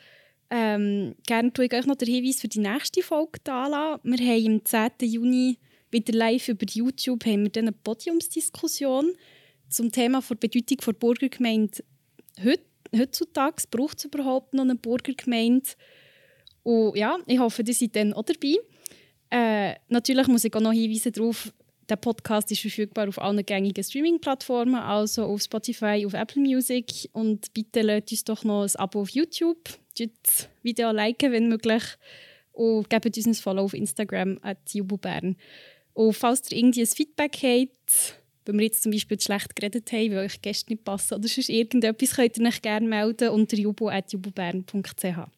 Ähm, 0.50 1.16
gerne 1.26 1.52
tue 1.52 1.66
ich 1.66 1.74
euch 1.74 1.86
noch 1.86 1.96
den 1.96 2.08
Hinweis 2.08 2.40
für 2.40 2.48
die 2.48 2.60
nächste 2.60 3.02
Folge 3.02 3.40
da. 3.44 4.00
Wir 4.04 4.18
haben 4.18 4.48
am 4.48 4.66
10. 4.66 5.10
Juni 5.10 5.58
wieder 5.92 6.14
live 6.14 6.50
über 6.50 6.66
YouTube 6.70 7.26
haben 7.26 7.46
wir 7.46 7.62
eine 7.62 7.72
Podiumsdiskussion 7.72 9.14
zum 9.70 9.92
Thema 9.92 10.22
der 10.22 10.36
Bedeutung 10.36 10.78
der 10.86 10.94
Burgergemeinde 10.94 11.84
heutzutage. 12.96 13.64
Braucht 13.72 14.00
es 14.00 14.06
überhaupt 14.06 14.54
noch 14.54 14.64
eine 14.64 14.76
Burgergemeinde? 14.76 15.70
Und 16.68 16.98
ja, 16.98 17.18
ich 17.26 17.40
hoffe, 17.40 17.64
ihr 17.66 17.74
seid 17.74 17.96
dann 17.96 18.12
auch 18.12 18.24
dabei. 18.24 18.58
Äh, 19.30 19.76
natürlich 19.88 20.28
muss 20.28 20.44
ich 20.44 20.54
auch 20.54 20.60
noch 20.60 20.74
hinweisen 20.74 21.14
darauf, 21.14 21.54
der 21.88 21.96
Podcast 21.96 22.52
ist 22.52 22.60
verfügbar 22.60 23.08
auf 23.08 23.22
allen 23.22 23.46
gängigen 23.46 23.82
Streaming-Plattformen, 23.82 24.76
also 24.76 25.24
auf 25.24 25.42
Spotify, 25.42 26.04
auf 26.06 26.14
Apple 26.14 26.42
Music. 26.42 27.08
Und 27.14 27.54
bitte 27.54 27.84
lasst 27.84 28.12
uns 28.12 28.26
doch 28.26 28.44
noch 28.44 28.64
ein 28.64 28.76
Abo 28.76 29.00
auf 29.00 29.12
YouTube. 29.12 29.64
Das 29.98 30.50
Video 30.62 30.92
liken, 30.92 31.32
wenn 31.32 31.48
möglich. 31.48 31.84
Und 32.52 32.90
gebt 32.90 33.16
uns 33.16 33.26
ein 33.26 33.36
Follow 33.36 33.64
auf 33.64 33.74
Instagram 33.74 34.38
at 34.42 34.58
Bern. 35.00 35.38
Und 35.94 36.14
falls 36.14 36.52
ihr 36.52 36.58
irgendwie 36.58 36.82
ein 36.82 36.88
Feedback 36.88 37.38
habt, 37.44 38.20
wenn 38.44 38.58
wir 38.58 38.66
jetzt 38.66 38.84
zum 38.84 38.92
Beispiel 38.92 39.22
schlecht 39.22 39.56
geredet 39.56 39.90
haben, 39.94 40.12
weil 40.12 40.26
euch 40.26 40.42
Gäste 40.42 40.74
nicht 40.74 40.84
passen 40.84 41.14
oder 41.14 41.30
sonst 41.30 41.48
irgendetwas, 41.48 42.14
könnt 42.14 42.38
ihr 42.38 42.46
euch 42.46 42.62
gerne 42.62 42.86
melden 42.90 43.30
unter 43.30 43.56
jubo.jubobern.ch. 43.56 45.37